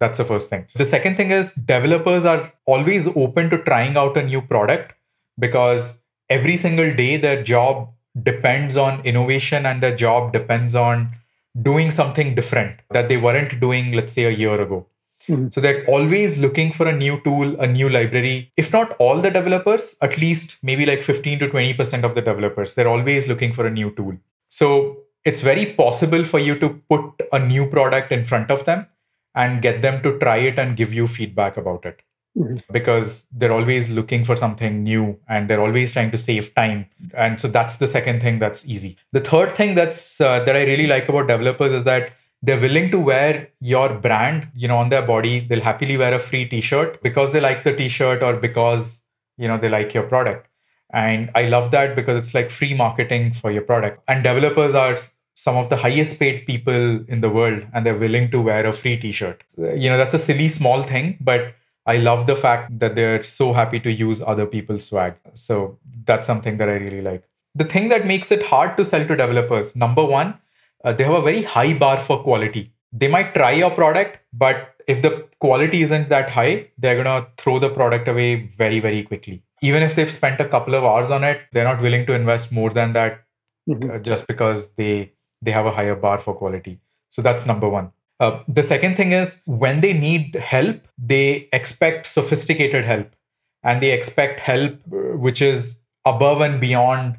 That's 0.00 0.18
the 0.18 0.24
first 0.24 0.50
thing. 0.50 0.66
The 0.74 0.84
second 0.84 1.16
thing 1.16 1.30
is 1.30 1.52
developers 1.54 2.24
are 2.24 2.52
always 2.66 3.06
open 3.16 3.50
to 3.50 3.62
trying 3.62 3.96
out 3.96 4.16
a 4.16 4.22
new 4.22 4.42
product 4.42 4.94
because 5.38 5.98
every 6.28 6.56
single 6.56 6.94
day 6.94 7.16
their 7.16 7.42
job 7.42 7.88
depends 8.22 8.76
on 8.76 9.00
innovation 9.04 9.66
and 9.66 9.82
their 9.82 9.96
job 9.96 10.32
depends 10.32 10.74
on 10.74 11.16
doing 11.62 11.90
something 11.90 12.34
different 12.34 12.80
that 12.90 13.08
they 13.08 13.16
weren't 13.16 13.60
doing, 13.60 13.92
let's 13.92 14.12
say, 14.12 14.24
a 14.24 14.30
year 14.30 14.60
ago. 14.60 14.86
Mm-hmm. 15.28 15.48
So 15.50 15.60
they're 15.60 15.84
always 15.86 16.38
looking 16.38 16.72
for 16.72 16.86
a 16.86 16.96
new 16.96 17.20
tool, 17.22 17.58
a 17.60 17.66
new 17.66 17.88
library. 17.88 18.52
If 18.56 18.72
not 18.72 18.96
all 18.98 19.20
the 19.20 19.30
developers, 19.30 19.96
at 20.00 20.18
least 20.18 20.58
maybe 20.62 20.86
like 20.86 21.02
15 21.02 21.40
to 21.40 21.48
20% 21.48 22.04
of 22.04 22.14
the 22.14 22.22
developers, 22.22 22.74
they're 22.74 22.88
always 22.88 23.26
looking 23.26 23.52
for 23.52 23.66
a 23.66 23.70
new 23.70 23.90
tool. 23.90 24.16
So 24.48 24.98
it's 25.24 25.40
very 25.40 25.66
possible 25.66 26.24
for 26.24 26.38
you 26.38 26.58
to 26.60 26.80
put 26.88 27.04
a 27.32 27.38
new 27.38 27.68
product 27.68 28.12
in 28.12 28.24
front 28.24 28.50
of 28.50 28.64
them 28.64 28.86
and 29.34 29.60
get 29.60 29.82
them 29.82 30.02
to 30.02 30.18
try 30.18 30.38
it 30.38 30.58
and 30.58 30.76
give 30.76 30.94
you 30.94 31.08
feedback 31.08 31.56
about 31.56 31.84
it. 31.84 32.00
Mm-hmm. 32.38 32.56
Because 32.70 33.26
they're 33.32 33.52
always 33.52 33.88
looking 33.88 34.24
for 34.24 34.36
something 34.36 34.84
new 34.84 35.18
and 35.28 35.48
they're 35.48 35.60
always 35.60 35.90
trying 35.92 36.10
to 36.10 36.18
save 36.18 36.54
time. 36.54 36.86
And 37.14 37.40
so 37.40 37.48
that's 37.48 37.78
the 37.78 37.88
second 37.88 38.20
thing 38.20 38.38
that's 38.38 38.66
easy. 38.66 38.98
The 39.12 39.20
third 39.20 39.56
thing 39.56 39.74
that's 39.74 40.20
uh, 40.20 40.44
that 40.44 40.54
I 40.54 40.64
really 40.64 40.86
like 40.86 41.08
about 41.08 41.28
developers 41.28 41.72
is 41.72 41.84
that 41.84 42.12
they're 42.46 42.60
willing 42.60 42.90
to 42.92 43.00
wear 43.00 43.48
your 43.60 43.88
brand 43.92 44.48
you 44.54 44.68
know 44.68 44.78
on 44.78 44.88
their 44.88 45.02
body. 45.02 45.40
They'll 45.40 45.66
happily 45.68 45.96
wear 45.96 46.14
a 46.14 46.18
free 46.18 46.44
t-shirt 46.48 47.02
because 47.02 47.32
they 47.32 47.40
like 47.40 47.64
the 47.64 47.72
t-shirt 47.72 48.22
or 48.22 48.34
because 48.36 49.02
you 49.36 49.48
know 49.48 49.58
they 49.58 49.68
like 49.68 49.92
your 49.92 50.04
product. 50.04 50.48
And 50.92 51.30
i 51.34 51.42
love 51.52 51.72
that 51.72 51.96
because 51.96 52.16
it's 52.16 52.32
like 52.32 52.50
free 52.50 52.72
marketing 52.72 53.32
for 53.32 53.50
your 53.50 53.62
product. 53.62 54.00
And 54.06 54.22
developers 54.22 54.74
are 54.74 54.96
some 55.34 55.56
of 55.56 55.68
the 55.68 55.76
highest 55.76 56.18
paid 56.20 56.46
people 56.46 57.04
in 57.14 57.20
the 57.20 57.28
world 57.28 57.66
and 57.74 57.84
they're 57.84 57.98
willing 58.06 58.30
to 58.30 58.40
wear 58.40 58.64
a 58.64 58.72
free 58.72 58.96
t-shirt. 58.96 59.42
You 59.58 59.90
know 59.90 59.98
that's 59.98 60.14
a 60.14 60.24
silly 60.30 60.48
small 60.48 60.82
thing 60.94 61.18
but 61.20 61.52
i 61.94 61.96
love 61.96 62.26
the 62.28 62.36
fact 62.46 62.78
that 62.78 62.94
they're 62.94 63.22
so 63.24 63.52
happy 63.52 63.80
to 63.80 63.92
use 64.06 64.22
other 64.34 64.46
people's 64.46 64.86
swag. 64.86 65.14
So 65.34 65.78
that's 66.04 66.26
something 66.26 66.58
that 66.58 66.68
i 66.68 66.80
really 66.86 67.02
like. 67.12 67.24
The 67.56 67.70
thing 67.76 67.88
that 67.88 68.06
makes 68.06 68.30
it 68.30 68.50
hard 68.54 68.76
to 68.76 68.84
sell 68.84 69.06
to 69.12 69.16
developers 69.16 69.74
number 69.74 70.04
one 70.04 70.38
uh, 70.84 70.92
they 70.92 71.04
have 71.04 71.14
a 71.14 71.22
very 71.22 71.42
high 71.42 71.74
bar 71.74 72.00
for 72.00 72.22
quality. 72.22 72.72
They 72.92 73.08
might 73.08 73.34
try 73.34 73.52
your 73.52 73.70
product, 73.70 74.20
but 74.32 74.74
if 74.86 75.02
the 75.02 75.28
quality 75.40 75.82
isn't 75.82 76.08
that 76.08 76.30
high, 76.30 76.70
they're 76.78 77.02
going 77.02 77.22
to 77.22 77.28
throw 77.36 77.58
the 77.58 77.68
product 77.68 78.08
away 78.08 78.46
very, 78.46 78.80
very 78.80 79.02
quickly. 79.02 79.42
Even 79.62 79.82
if 79.82 79.94
they've 79.94 80.10
spent 80.10 80.40
a 80.40 80.48
couple 80.48 80.74
of 80.74 80.84
hours 80.84 81.10
on 81.10 81.24
it, 81.24 81.40
they're 81.52 81.64
not 81.64 81.82
willing 81.82 82.06
to 82.06 82.14
invest 82.14 82.52
more 82.52 82.70
than 82.70 82.92
that 82.92 83.24
mm-hmm. 83.68 83.90
uh, 83.90 83.98
just 83.98 84.26
because 84.26 84.72
they 84.74 85.12
they 85.42 85.50
have 85.50 85.66
a 85.66 85.70
higher 85.70 85.94
bar 85.94 86.18
for 86.18 86.34
quality. 86.34 86.78
So 87.10 87.22
that's 87.22 87.46
number 87.46 87.68
one. 87.68 87.92
Uh, 88.18 88.42
the 88.48 88.62
second 88.62 88.96
thing 88.96 89.12
is 89.12 89.42
when 89.44 89.80
they 89.80 89.92
need 89.92 90.34
help, 90.34 90.80
they 90.98 91.48
expect 91.52 92.06
sophisticated 92.06 92.84
help 92.84 93.14
and 93.62 93.82
they 93.82 93.90
expect 93.92 94.40
help 94.40 94.72
uh, 94.92 95.16
which 95.16 95.42
is 95.42 95.78
above 96.06 96.40
and 96.40 96.60
beyond 96.60 97.18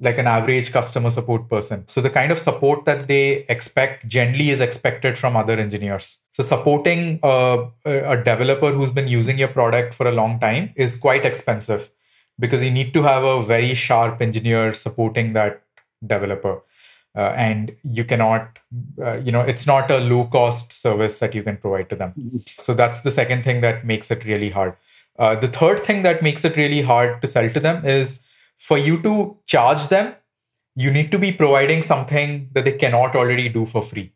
like 0.00 0.18
an 0.18 0.26
average 0.26 0.72
customer 0.72 1.10
support 1.10 1.48
person. 1.48 1.86
So 1.86 2.00
the 2.00 2.10
kind 2.10 2.32
of 2.32 2.38
support 2.38 2.84
that 2.84 3.06
they 3.06 3.44
expect 3.48 4.08
generally 4.08 4.50
is 4.50 4.60
expected 4.60 5.16
from 5.16 5.36
other 5.36 5.58
engineers. 5.58 6.20
So 6.32 6.42
supporting 6.42 7.20
a, 7.22 7.66
a 7.84 8.16
developer 8.16 8.72
who's 8.72 8.90
been 8.90 9.06
using 9.06 9.38
your 9.38 9.48
product 9.48 9.94
for 9.94 10.06
a 10.06 10.12
long 10.12 10.40
time 10.40 10.72
is 10.74 10.96
quite 10.96 11.24
expensive 11.24 11.90
because 12.40 12.62
you 12.64 12.70
need 12.70 12.92
to 12.94 13.02
have 13.02 13.22
a 13.22 13.42
very 13.42 13.74
sharp 13.74 14.20
engineer 14.20 14.74
supporting 14.74 15.32
that 15.34 15.62
developer. 16.04 16.60
Uh, 17.16 17.32
and 17.36 17.70
you 17.84 18.04
cannot, 18.04 18.58
uh, 19.00 19.16
you 19.18 19.30
know, 19.30 19.42
it's 19.42 19.68
not 19.68 19.88
a 19.88 19.98
low 19.98 20.24
cost 20.24 20.72
service 20.72 21.20
that 21.20 21.32
you 21.32 21.44
can 21.44 21.56
provide 21.56 21.88
to 21.88 21.94
them. 21.94 22.12
Mm-hmm. 22.18 22.38
So 22.58 22.74
that's 22.74 23.02
the 23.02 23.12
second 23.12 23.44
thing 23.44 23.60
that 23.60 23.86
makes 23.86 24.10
it 24.10 24.24
really 24.24 24.50
hard. 24.50 24.76
Uh, 25.16 25.36
the 25.36 25.46
third 25.46 25.78
thing 25.84 26.02
that 26.02 26.22
makes 26.22 26.44
it 26.44 26.56
really 26.56 26.82
hard 26.82 27.22
to 27.22 27.28
sell 27.28 27.48
to 27.48 27.60
them 27.60 27.86
is 27.86 28.18
for 28.58 28.78
you 28.78 29.00
to 29.02 29.36
charge 29.46 29.88
them, 29.88 30.14
you 30.76 30.90
need 30.90 31.10
to 31.12 31.18
be 31.18 31.32
providing 31.32 31.82
something 31.82 32.48
that 32.52 32.64
they 32.64 32.72
cannot 32.72 33.14
already 33.14 33.48
do 33.48 33.64
for 33.66 33.82
free. 33.82 34.12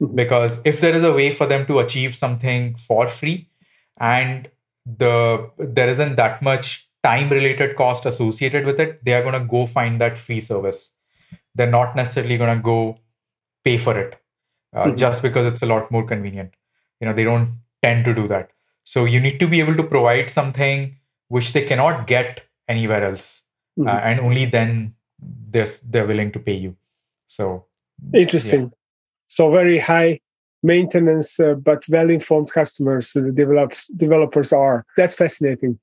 Mm-hmm. 0.00 0.14
Because 0.14 0.60
if 0.64 0.80
there 0.80 0.94
is 0.94 1.04
a 1.04 1.12
way 1.12 1.30
for 1.30 1.46
them 1.46 1.66
to 1.66 1.78
achieve 1.80 2.14
something 2.14 2.74
for 2.76 3.06
free 3.06 3.48
and 3.98 4.48
the 4.86 5.50
there 5.58 5.88
isn't 5.88 6.16
that 6.16 6.40
much 6.40 6.88
time 7.02 7.28
related 7.28 7.76
cost 7.76 8.06
associated 8.06 8.64
with 8.64 8.80
it, 8.80 9.04
they 9.04 9.12
are 9.12 9.22
going 9.22 9.40
to 9.40 9.46
go 9.46 9.66
find 9.66 10.00
that 10.00 10.16
free 10.16 10.40
service. 10.40 10.92
They're 11.54 11.70
not 11.70 11.96
necessarily 11.96 12.38
going 12.38 12.56
to 12.56 12.62
go 12.62 12.98
pay 13.64 13.76
for 13.76 13.98
it 13.98 14.18
uh, 14.74 14.84
mm-hmm. 14.84 14.96
just 14.96 15.22
because 15.22 15.46
it's 15.46 15.62
a 15.62 15.66
lot 15.66 15.90
more 15.90 16.06
convenient. 16.06 16.54
You 17.00 17.08
know, 17.08 17.14
they 17.14 17.24
don't 17.24 17.60
tend 17.82 18.04
to 18.06 18.14
do 18.14 18.26
that. 18.28 18.50
So 18.84 19.04
you 19.04 19.20
need 19.20 19.38
to 19.40 19.48
be 19.48 19.60
able 19.60 19.76
to 19.76 19.82
provide 19.82 20.30
something 20.30 20.96
which 21.28 21.52
they 21.52 21.64
cannot 21.64 22.06
get 22.06 22.42
anywhere 22.68 23.04
else 23.04 23.44
mm-hmm. 23.80 23.88
uh, 23.88 24.00
and 24.00 24.20
only 24.20 24.44
then 24.44 24.94
they're 25.50 25.66
they're 25.88 26.06
willing 26.06 26.32
to 26.32 26.38
pay 26.38 26.54
you. 26.54 26.76
So 27.26 27.66
interesting. 28.14 28.62
Yeah. 28.62 28.68
So 29.28 29.50
very 29.50 29.78
high 29.78 30.20
maintenance, 30.62 31.40
uh, 31.40 31.54
but 31.54 31.84
well-informed 31.88 32.50
customers 32.52 33.12
the 33.12 33.32
develops, 33.32 33.88
developers 33.88 34.52
are. 34.52 34.84
That's 34.96 35.14
fascinating. 35.14 35.78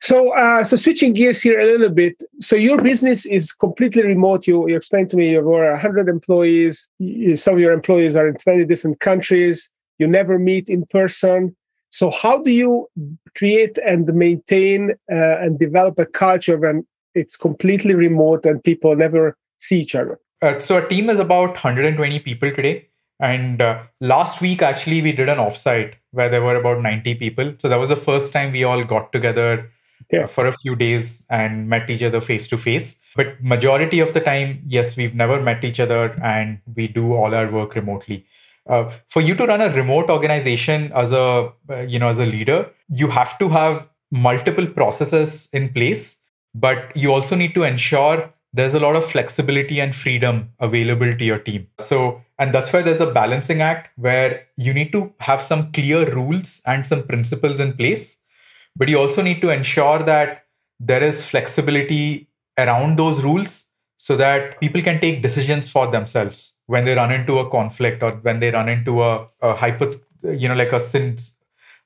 So, 0.00 0.34
uh, 0.36 0.64
so 0.64 0.76
switching 0.76 1.12
gears 1.12 1.40
here 1.40 1.60
a 1.60 1.64
little 1.64 1.90
bit. 1.90 2.22
So, 2.40 2.56
your 2.56 2.82
business 2.82 3.24
is 3.24 3.52
completely 3.52 4.02
remote. 4.02 4.46
You, 4.46 4.68
you 4.68 4.76
explained 4.76 5.10
to 5.10 5.16
me 5.16 5.30
you 5.30 5.36
have 5.36 5.46
over 5.46 5.70
100 5.70 6.08
employees. 6.08 6.88
You, 6.98 7.36
some 7.36 7.54
of 7.54 7.60
your 7.60 7.72
employees 7.72 8.16
are 8.16 8.26
in 8.26 8.36
20 8.36 8.64
different 8.64 8.98
countries. 8.98 9.70
You 9.98 10.08
never 10.08 10.38
meet 10.38 10.68
in 10.68 10.84
person. 10.86 11.56
So, 11.90 12.10
how 12.10 12.42
do 12.42 12.50
you 12.50 12.88
create 13.36 13.78
and 13.78 14.12
maintain 14.12 14.92
uh, 15.10 15.38
and 15.38 15.58
develop 15.58 15.98
a 15.98 16.06
culture 16.06 16.56
when 16.56 16.84
it's 17.14 17.36
completely 17.36 17.94
remote 17.94 18.46
and 18.46 18.62
people 18.62 18.94
never 18.96 19.36
see 19.58 19.80
each 19.80 19.94
other? 19.94 20.20
Uh, 20.40 20.58
so, 20.60 20.76
our 20.76 20.86
team 20.86 21.10
is 21.10 21.18
about 21.18 21.50
120 21.50 22.18
people 22.20 22.50
today. 22.52 22.88
And 23.20 23.60
uh, 23.60 23.82
last 24.00 24.40
week, 24.40 24.62
actually, 24.62 25.02
we 25.02 25.12
did 25.12 25.28
an 25.28 25.38
offsite 25.38 25.94
where 26.12 26.28
there 26.28 26.42
were 26.42 26.54
about 26.54 26.80
90 26.80 27.14
people. 27.16 27.54
So 27.58 27.68
that 27.68 27.76
was 27.76 27.88
the 27.88 27.96
first 27.96 28.32
time 28.32 28.52
we 28.52 28.62
all 28.62 28.84
got 28.84 29.12
together 29.12 29.70
uh, 30.16 30.26
for 30.26 30.46
a 30.46 30.52
few 30.52 30.76
days 30.76 31.22
and 31.28 31.68
met 31.68 31.90
each 31.90 32.02
other 32.02 32.20
face 32.20 32.46
to 32.48 32.56
face. 32.56 32.96
But 33.16 33.42
majority 33.42 33.98
of 33.98 34.14
the 34.14 34.20
time, 34.20 34.62
yes, 34.66 34.96
we've 34.96 35.14
never 35.14 35.40
met 35.40 35.64
each 35.64 35.80
other 35.80 36.16
and 36.22 36.60
we 36.76 36.86
do 36.86 37.14
all 37.14 37.34
our 37.34 37.50
work 37.50 37.74
remotely. 37.74 38.24
Uh, 38.68 38.90
for 39.08 39.20
you 39.22 39.34
to 39.34 39.46
run 39.46 39.60
a 39.60 39.70
remote 39.70 40.10
organization 40.10 40.92
as 40.94 41.10
a 41.10 41.50
uh, 41.70 41.76
you 41.88 41.98
know 41.98 42.08
as 42.08 42.18
a 42.18 42.26
leader, 42.26 42.70
you 42.90 43.08
have 43.08 43.38
to 43.38 43.48
have 43.48 43.88
multiple 44.10 44.66
processes 44.66 45.48
in 45.54 45.70
place, 45.72 46.18
but 46.60 46.96
you 46.96 47.12
also 47.12 47.36
need 47.36 47.54
to 47.54 47.62
ensure 47.62 48.32
there's 48.52 48.74
a 48.74 48.80
lot 48.80 48.96
of 48.96 49.04
flexibility 49.04 49.80
and 49.80 49.94
freedom 49.94 50.50
available 50.58 51.14
to 51.16 51.24
your 51.24 51.38
team. 51.38 51.66
So, 51.78 52.22
and 52.38 52.54
that's 52.54 52.72
why 52.72 52.82
there's 52.82 53.00
a 53.00 53.10
balancing 53.10 53.60
act 53.60 53.90
where 53.96 54.46
you 54.56 54.72
need 54.72 54.90
to 54.92 55.12
have 55.20 55.42
some 55.42 55.70
clear 55.72 56.12
rules 56.12 56.62
and 56.66 56.86
some 56.86 57.02
principles 57.02 57.60
in 57.60 57.74
place, 57.74 58.16
but 58.74 58.88
you 58.88 58.98
also 58.98 59.22
need 59.22 59.40
to 59.42 59.50
ensure 59.50 59.98
that 60.00 60.44
there 60.80 61.02
is 61.02 61.24
flexibility 61.24 62.28
around 62.56 62.98
those 62.98 63.22
rules 63.22 63.66
so 63.96 64.16
that 64.16 64.60
people 64.60 64.80
can 64.80 65.00
take 65.00 65.22
decisions 65.22 65.68
for 65.68 65.88
themselves 65.88 66.54
when 66.66 66.84
they 66.84 66.94
run 66.94 67.12
into 67.12 67.38
a 67.38 67.50
conflict 67.50 68.02
or 68.02 68.12
when 68.22 68.40
they 68.40 68.50
run 68.50 68.68
into 68.68 69.02
a, 69.02 69.26
a 69.42 69.72
you 70.22 70.48
know, 70.48 70.54
like 70.54 70.72
a, 70.72 70.80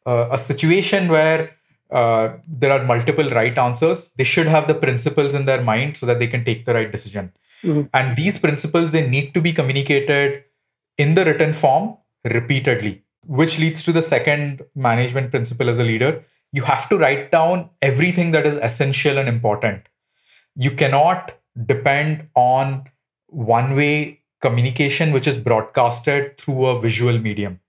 uh, 0.07 0.29
a 0.31 0.39
situation 0.39 1.09
where 1.09 1.51
uh, 1.93 2.37
there 2.47 2.73
are 2.73 2.85
multiple 2.85 3.29
right 3.31 3.57
answers. 3.57 4.11
They 4.17 4.25
should 4.25 4.47
have 4.47 4.67
the 4.67 4.75
principles 4.75 5.35
in 5.35 5.45
their 5.45 5.63
mind 5.63 5.97
so 5.97 6.07
that 6.07 6.19
they 6.19 6.27
can 6.27 6.45
take 6.45 6.65
the 6.65 6.75
right 6.75 6.91
decision. 6.91 7.33
Mm-hmm. 7.65 7.83
and 7.95 8.17
these 8.17 8.39
principles 8.41 8.91
they 8.91 9.09
need 9.09 9.35
to 9.35 9.41
be 9.41 9.53
communicated 9.53 10.43
in 10.99 11.15
the 11.15 11.25
written 11.25 11.53
form 11.53 11.97
repeatedly 12.25 13.05
which 13.27 13.59
leads 13.59 13.83
to 13.85 13.93
the 13.93 14.03
second 14.03 14.63
management 14.75 15.31
principle 15.31 15.69
as 15.69 15.79
a 15.79 15.85
leader. 15.85 16.25
You 16.53 16.63
have 16.63 16.89
to 16.89 16.99
write 16.99 17.31
down 17.31 17.71
everything 17.81 18.33
that 18.33 18.47
is 18.47 18.57
essential 18.57 19.19
and 19.19 19.29
important. 19.29 19.83
You 20.57 20.73
cannot 20.73 21.33
depend 21.67 22.29
on 22.35 22.85
one 23.29 23.77
way 23.77 24.21
communication 24.41 25.13
which 25.13 25.27
is 25.27 25.39
broadcasted 25.39 26.37
through 26.37 26.67
a 26.67 26.81
visual 26.81 27.19
medium. 27.19 27.61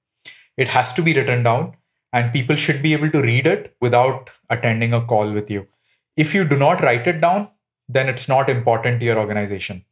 It 0.58 0.68
has 0.68 0.92
to 0.94 1.02
be 1.02 1.14
written 1.14 1.44
down 1.44 1.76
and 2.14 2.32
people 2.32 2.56
should 2.56 2.82
be 2.82 2.94
able 2.94 3.10
to 3.10 3.22
read 3.22 3.48
it 3.48 3.76
without 3.82 4.30
attending 4.50 4.94
a 4.94 5.06
call 5.06 5.32
with 5.34 5.50
you. 5.50 5.68
If 6.16 6.34
you 6.34 6.46
do 6.46 6.56
not 6.56 6.82
write 6.82 7.08
it 7.08 7.20
down, 7.20 7.50
then 7.90 8.08
it's 8.08 8.28
not 8.28 8.50
important 8.50 9.00
to 9.00 9.06
your 9.06 9.18
organization. 9.18 9.84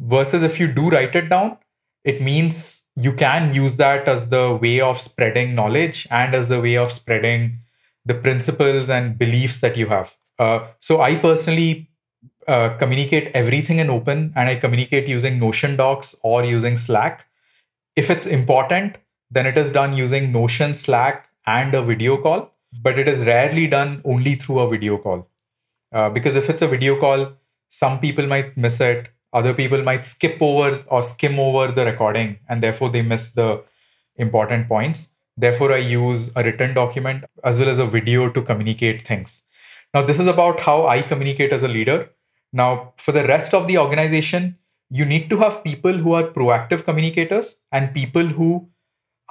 Versus 0.00 0.42
if 0.42 0.58
you 0.58 0.66
do 0.66 0.88
write 0.88 1.14
it 1.14 1.28
down, 1.28 1.58
it 2.02 2.20
means 2.20 2.82
you 2.96 3.12
can 3.12 3.54
use 3.54 3.76
that 3.76 4.08
as 4.08 4.28
the 4.28 4.58
way 4.60 4.80
of 4.80 5.00
spreading 5.00 5.54
knowledge 5.54 6.08
and 6.10 6.34
as 6.34 6.48
the 6.48 6.60
way 6.60 6.76
of 6.76 6.90
spreading 6.90 7.58
the 8.04 8.14
principles 8.14 8.90
and 8.90 9.18
beliefs 9.18 9.60
that 9.60 9.76
you 9.76 9.86
have. 9.86 10.16
Uh, 10.38 10.66
so 10.80 11.00
I 11.00 11.14
personally 11.16 11.88
uh, 12.48 12.76
communicate 12.78 13.30
everything 13.34 13.78
in 13.78 13.90
open 13.90 14.32
and 14.36 14.48
I 14.48 14.56
communicate 14.56 15.08
using 15.08 15.38
Notion 15.38 15.76
docs 15.76 16.14
or 16.22 16.44
using 16.44 16.76
Slack. 16.76 17.26
If 17.96 18.10
it's 18.10 18.26
important, 18.26 18.96
then 19.30 19.46
it 19.46 19.56
is 19.56 19.70
done 19.70 19.96
using 19.96 20.32
Notion, 20.32 20.74
Slack, 20.74 21.28
and 21.46 21.74
a 21.74 21.82
video 21.82 22.16
call, 22.16 22.52
but 22.82 22.98
it 22.98 23.08
is 23.08 23.24
rarely 23.24 23.66
done 23.66 24.02
only 24.04 24.34
through 24.34 24.60
a 24.60 24.68
video 24.68 24.98
call. 24.98 25.28
Uh, 25.92 26.10
because 26.10 26.36
if 26.36 26.50
it's 26.50 26.62
a 26.62 26.68
video 26.68 26.98
call, 26.98 27.32
some 27.68 28.00
people 28.00 28.26
might 28.26 28.56
miss 28.56 28.80
it, 28.80 29.08
other 29.32 29.52
people 29.52 29.82
might 29.82 30.04
skip 30.04 30.38
over 30.40 30.82
or 30.88 31.02
skim 31.02 31.38
over 31.38 31.72
the 31.72 31.84
recording, 31.84 32.38
and 32.48 32.62
therefore 32.62 32.90
they 32.90 33.02
miss 33.02 33.32
the 33.32 33.62
important 34.16 34.68
points. 34.68 35.08
Therefore, 35.36 35.72
I 35.72 35.78
use 35.78 36.30
a 36.36 36.44
written 36.44 36.74
document 36.74 37.24
as 37.42 37.58
well 37.58 37.68
as 37.68 37.80
a 37.80 37.86
video 37.86 38.30
to 38.30 38.42
communicate 38.42 39.06
things. 39.06 39.42
Now, 39.92 40.02
this 40.02 40.20
is 40.20 40.28
about 40.28 40.60
how 40.60 40.86
I 40.86 41.02
communicate 41.02 41.52
as 41.52 41.64
a 41.64 41.68
leader. 41.68 42.10
Now, 42.52 42.94
for 42.98 43.10
the 43.10 43.24
rest 43.24 43.52
of 43.54 43.66
the 43.66 43.78
organization, 43.78 44.58
you 44.90 45.04
need 45.04 45.28
to 45.30 45.38
have 45.38 45.64
people 45.64 45.92
who 45.92 46.12
are 46.12 46.24
proactive 46.24 46.84
communicators 46.84 47.56
and 47.72 47.92
people 47.92 48.22
who 48.22 48.68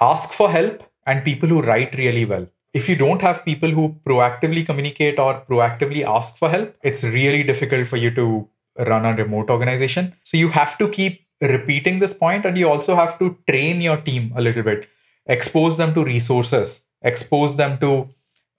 ask 0.00 0.30
for 0.32 0.50
help 0.50 0.82
and 1.06 1.24
people 1.24 1.48
who 1.48 1.62
write 1.62 1.94
really 1.96 2.24
well. 2.24 2.46
If 2.72 2.88
you 2.88 2.96
don't 2.96 3.22
have 3.22 3.44
people 3.44 3.70
who 3.70 3.96
proactively 4.04 4.66
communicate 4.66 5.18
or 5.18 5.44
proactively 5.48 6.04
ask 6.04 6.36
for 6.36 6.48
help, 6.48 6.76
it's 6.82 7.04
really 7.04 7.42
difficult 7.44 7.86
for 7.86 7.96
you 7.96 8.10
to 8.12 8.48
run 8.78 9.06
a 9.06 9.14
remote 9.14 9.50
organization. 9.50 10.14
So 10.24 10.36
you 10.36 10.48
have 10.48 10.76
to 10.78 10.88
keep 10.88 11.24
repeating 11.40 11.98
this 11.98 12.12
point 12.12 12.44
and 12.44 12.58
you 12.58 12.68
also 12.68 12.94
have 12.94 13.18
to 13.18 13.36
train 13.48 13.80
your 13.80 13.98
team 13.98 14.32
a 14.36 14.42
little 14.42 14.62
bit, 14.62 14.88
expose 15.26 15.76
them 15.76 15.94
to 15.94 16.04
resources, 16.04 16.86
expose 17.02 17.56
them 17.56 17.78
to 17.78 18.08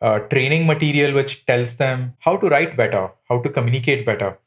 uh, 0.01 0.19
training 0.19 0.67
material 0.67 1.13
which 1.13 1.45
tells 1.45 1.77
them 1.77 2.13
how 2.19 2.37
to 2.37 2.47
write 2.47 2.77
better, 2.77 3.09
how 3.27 3.39
to 3.41 3.49
communicate 3.49 4.05
better. 4.05 4.37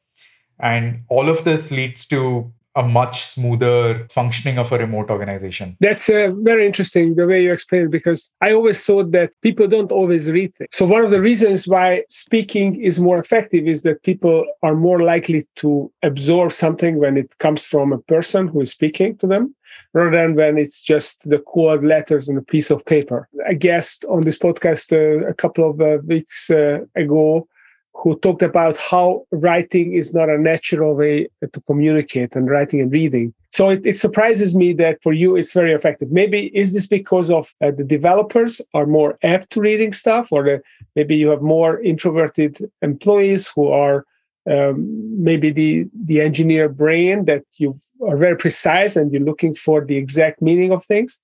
And 0.61 1.05
all 1.09 1.29
of 1.29 1.45
this 1.45 1.71
leads 1.71 2.05
to 2.07 2.53
a 2.79 2.83
much 2.87 3.25
smoother 3.25 4.07
functioning 4.09 4.57
of 4.57 4.71
a 4.71 4.79
remote 4.79 5.11
organization. 5.11 5.77
That's 5.81 6.09
uh, 6.09 6.31
very 6.37 6.65
interesting 6.65 7.17
the 7.17 7.27
way 7.27 7.43
you 7.43 7.53
explain 7.53 7.83
it 7.87 7.91
because 7.91 8.31
I 8.41 8.53
always 8.53 8.81
thought 8.81 9.11
that 9.11 9.33
people 9.43 9.67
don't 9.67 9.91
always 9.91 10.31
read 10.31 10.55
things. 10.55 10.71
So 10.73 10.87
one 10.87 11.03
of 11.03 11.11
the 11.11 11.21
reasons 11.21 11.67
why 11.67 12.05
speaking 12.09 12.81
is 12.81 13.01
more 13.01 13.19
effective 13.19 13.67
is 13.67 13.83
that 13.83 14.05
people 14.05 14.47
are 14.63 14.77
more 14.77 15.03
likely 15.03 15.47
to 15.57 15.91
absorb 16.05 16.53
something 16.53 16.99
when 16.99 17.17
it 17.17 17.37
comes 17.39 17.65
from 17.65 17.93
a 17.93 17.99
person 17.99 18.47
who 18.47 18.61
is 18.61 18.71
speaking 18.71 19.17
to 19.19 19.27
them 19.27 19.55
rather 19.93 20.11
than 20.11 20.37
when 20.37 20.57
it's 20.57 20.81
just 20.83 21.29
the 21.29 21.39
cold 21.39 21.85
letters 21.85 22.31
on 22.31 22.37
a 22.37 22.43
piece 22.43 22.71
of 22.71 22.85
paper. 22.87 23.29
A 23.47 23.57
guest 23.57 24.05
on 24.09 24.23
this 24.23 24.39
podcast 24.39 24.93
uh, 24.93 25.27
a 25.27 25.35
couple 25.35 25.69
of 25.69 25.81
uh, 25.81 25.99
weeks 26.07 26.49
uh, 26.49 26.81
ago 26.95 27.49
who 27.99 28.17
talked 28.21 28.43
about 28.43 28.77
how 28.77 29.27
writing 29.33 29.93
is 29.93 30.15
not 30.15 30.29
a 30.29 30.39
natural 30.39 30.95
way 30.95 31.29
to 31.53 31.61
communicate 31.63 32.37
and 32.37 32.49
writing 32.49 32.81
and 32.81 32.93
reading. 32.93 33.35
So 33.51 33.71
it, 33.71 33.85
it 33.85 33.99
surprises 33.99 34.55
me 34.55 34.73
that 34.75 35.03
for 35.03 35.13
you 35.13 35.35
it's 35.35 35.53
very 35.53 35.73
effective. 35.73 36.13
Maybe 36.13 36.57
is 36.57 36.73
this 36.73 36.87
because 36.87 37.31
of 37.31 37.53
uh, 37.61 37.73
the 37.77 37.83
developers 37.83 38.61
are 38.73 38.87
more 38.87 39.19
apt 39.23 39.51
to 39.51 39.61
reading 39.61 39.93
stuff, 39.93 40.31
or 40.31 40.45
the, 40.45 40.63
maybe 40.95 41.17
you 41.17 41.29
have 41.31 41.43
more 41.43 41.81
introverted 41.81 42.71
employees 42.83 43.49
who 43.55 43.69
are 43.69 44.05
um, 44.49 44.77
maybe 45.23 45.51
the 45.51 45.87
the 46.05 46.21
engineer 46.21 46.69
brain 46.69 47.25
that 47.25 47.45
you 47.59 47.75
are 48.07 48.17
very 48.17 48.37
precise 48.37 48.97
and 48.97 49.13
you're 49.13 49.23
looking 49.23 49.55
for 49.55 49.85
the 49.85 49.97
exact 49.97 50.41
meaning 50.41 50.73
of 50.73 50.85
things. 50.85 51.19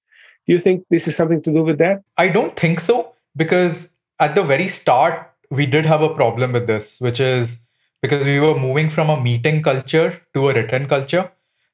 Do 0.46 0.52
you 0.52 0.58
think 0.58 0.84
this 0.90 1.06
is 1.06 1.16
something 1.16 1.40
to 1.42 1.52
do 1.52 1.62
with 1.62 1.78
that? 1.78 2.02
I 2.18 2.28
don't 2.28 2.56
think 2.56 2.80
so 2.80 3.14
because 3.36 3.90
at 4.18 4.34
the 4.34 4.42
very 4.42 4.68
start 4.68 5.30
we 5.54 5.66
did 5.66 5.86
have 5.86 6.02
a 6.02 6.14
problem 6.14 6.52
with 6.52 6.66
this, 6.66 7.00
which 7.00 7.20
is 7.20 7.60
because 8.02 8.26
we 8.26 8.38
were 8.40 8.58
moving 8.58 8.90
from 8.90 9.08
a 9.08 9.20
meeting 9.20 9.62
culture 9.62 10.20
to 10.34 10.48
a 10.50 10.54
written 10.54 10.86
culture, 10.86 11.30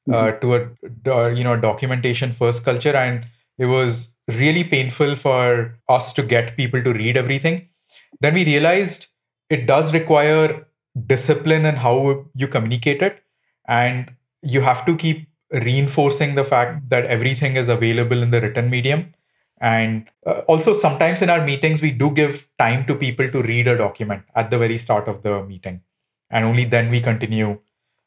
uh, 0.09 0.13
mm-hmm. 0.13 0.13
uh, 0.13 0.31
to 0.39 0.55
a 0.55 1.15
uh, 1.15 1.29
you 1.29 1.43
know 1.43 1.57
documentation 1.57 2.31
first 2.33 2.63
culture, 2.63 2.95
and 2.95 3.25
it 3.57 3.65
was 3.65 4.13
really 4.27 4.63
painful 4.63 5.15
for 5.15 5.77
us 5.89 6.13
to 6.13 6.23
get 6.23 6.55
people 6.55 6.81
to 6.83 6.93
read 6.93 7.17
everything. 7.17 7.67
Then 8.21 8.33
we 8.35 8.45
realized 8.45 9.07
it 9.49 9.65
does 9.65 9.93
require 9.93 10.67
discipline 11.07 11.65
and 11.65 11.77
how 11.77 12.25
you 12.35 12.47
communicate 12.47 13.01
it, 13.01 13.23
and 13.67 14.11
you 14.41 14.61
have 14.61 14.85
to 14.85 14.95
keep 14.95 15.27
reinforcing 15.51 16.35
the 16.35 16.43
fact 16.43 16.89
that 16.89 17.05
everything 17.05 17.57
is 17.57 17.67
available 17.67 18.23
in 18.23 18.31
the 18.31 18.41
written 18.41 18.69
medium 18.69 19.13
and 19.61 20.09
uh, 20.25 20.41
also, 20.47 20.73
sometimes 20.73 21.21
in 21.21 21.29
our 21.29 21.45
meetings, 21.45 21.83
we 21.83 21.91
do 21.91 22.09
give 22.09 22.47
time 22.57 22.83
to 22.87 22.95
people 22.95 23.29
to 23.29 23.43
read 23.43 23.67
a 23.67 23.77
document 23.77 24.23
at 24.35 24.49
the 24.49 24.57
very 24.57 24.79
start 24.79 25.07
of 25.07 25.21
the 25.21 25.43
meeting. 25.43 25.81
And 26.31 26.45
only 26.45 26.65
then 26.65 26.89
we 26.89 26.99
continue 26.99 27.59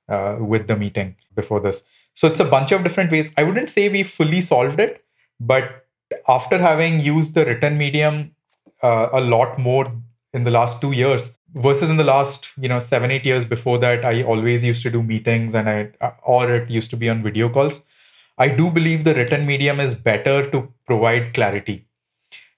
uh, 0.08 0.36
with 0.40 0.66
the 0.66 0.76
meeting 0.76 1.14
before 1.34 1.60
this. 1.60 1.84
So 2.12 2.26
it's 2.26 2.40
a 2.40 2.44
bunch 2.44 2.72
of 2.72 2.82
different 2.82 3.12
ways. 3.12 3.30
I 3.36 3.44
wouldn't 3.44 3.70
say 3.70 3.88
we 3.88 4.02
fully 4.02 4.40
solved 4.40 4.80
it, 4.80 5.04
but 5.38 5.86
after 6.28 6.58
having 6.58 6.98
used 7.00 7.34
the 7.34 7.44
written 7.44 7.78
medium 7.78 8.34
uh, 8.82 9.10
a 9.12 9.20
lot 9.20 9.56
more 9.56 9.90
in 10.32 10.42
the 10.42 10.50
last 10.50 10.80
two 10.80 10.90
years, 10.90 11.36
versus 11.54 11.88
in 11.88 11.96
the 11.96 12.04
last 12.04 12.50
you 12.58 12.68
know 12.68 12.80
seven 12.80 13.12
eight 13.12 13.24
years 13.24 13.44
before 13.44 13.78
that 13.78 14.04
i 14.04 14.22
always 14.24 14.64
used 14.64 14.82
to 14.82 14.90
do 14.90 15.02
meetings 15.02 15.54
and 15.54 15.68
i 15.68 15.88
or 16.24 16.50
it 16.52 16.68
used 16.68 16.90
to 16.90 16.96
be 16.96 17.08
on 17.08 17.22
video 17.22 17.48
calls 17.48 17.82
i 18.38 18.48
do 18.48 18.70
believe 18.70 19.04
the 19.04 19.14
written 19.14 19.46
medium 19.46 19.80
is 19.80 19.94
better 19.94 20.48
to 20.50 20.68
provide 20.86 21.34
clarity 21.34 21.86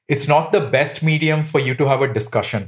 it's 0.08 0.28
not 0.28 0.52
the 0.52 0.60
best 0.60 1.02
medium 1.02 1.44
for 1.44 1.60
you 1.60 1.74
to 1.74 1.88
have 1.88 2.02
a 2.02 2.12
discussion 2.12 2.62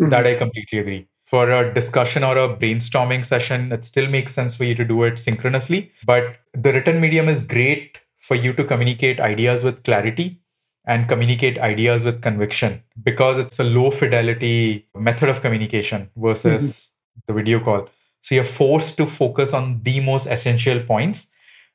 mm-hmm. 0.00 0.10
that 0.10 0.26
i 0.26 0.34
completely 0.34 0.78
agree 0.78 1.06
for 1.24 1.50
a 1.50 1.74
discussion 1.74 2.22
or 2.22 2.36
a 2.36 2.48
brainstorming 2.56 3.24
session 3.24 3.70
it 3.72 3.84
still 3.84 4.08
makes 4.08 4.32
sense 4.32 4.54
for 4.54 4.64
you 4.64 4.74
to 4.74 4.84
do 4.84 5.02
it 5.02 5.18
synchronously 5.18 5.90
but 6.04 6.36
the 6.52 6.72
written 6.72 7.00
medium 7.00 7.28
is 7.28 7.40
great 7.40 8.00
for 8.18 8.34
you 8.34 8.52
to 8.52 8.64
communicate 8.64 9.20
ideas 9.20 9.62
with 9.62 9.82
clarity 9.82 10.40
and 10.86 11.08
communicate 11.08 11.58
ideas 11.58 12.04
with 12.04 12.20
conviction 12.22 12.82
because 13.02 13.38
it's 13.38 13.58
a 13.58 13.64
low 13.64 13.90
fidelity 13.90 14.86
method 14.94 15.28
of 15.28 15.40
communication 15.40 16.10
versus 16.16 16.62
mm-hmm. 16.62 17.20
the 17.26 17.32
video 17.32 17.60
call. 17.60 17.88
So 18.22 18.34
you're 18.34 18.44
forced 18.44 18.96
to 18.98 19.06
focus 19.06 19.52
on 19.52 19.82
the 19.82 20.00
most 20.00 20.26
essential 20.26 20.80
points 20.80 21.28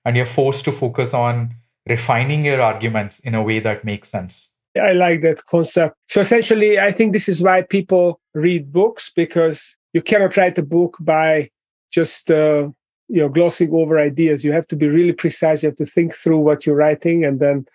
and 0.05 0.15
you're 0.15 0.25
forced 0.25 0.65
to 0.65 0.71
focus 0.71 1.13
on 1.13 1.55
refining 1.87 2.45
your 2.45 2.61
arguments 2.61 3.19
in 3.19 3.35
a 3.35 3.41
way 3.41 3.59
that 3.59 3.83
makes 3.83 4.09
sense. 4.09 4.51
I 4.79 4.93
like 4.93 5.21
that 5.21 5.45
concept. 5.47 5.95
So 6.07 6.21
essentially, 6.21 6.79
I 6.79 6.91
think 6.91 7.13
this 7.13 7.27
is 7.27 7.41
why 7.41 7.63
people 7.63 8.19
read 8.33 8.71
books 8.71 9.11
because 9.13 9.77
you 9.93 10.01
cannot 10.01 10.37
write 10.37 10.57
a 10.57 10.63
book 10.63 10.97
by 10.99 11.49
just 11.91 12.29
uh, 12.29 12.69
you 13.07 13.21
know 13.21 13.29
glossing 13.29 13.73
over 13.73 13.99
ideas. 13.99 14.43
You 14.43 14.51
have 14.51 14.67
to 14.67 14.75
be 14.75 14.87
really 14.87 15.13
precise. 15.13 15.63
You 15.63 15.69
have 15.69 15.77
to 15.77 15.85
think 15.85 16.13
through 16.13 16.39
what 16.39 16.65
you're 16.65 16.75
writing 16.75 17.25
and 17.25 17.39
then 17.39 17.65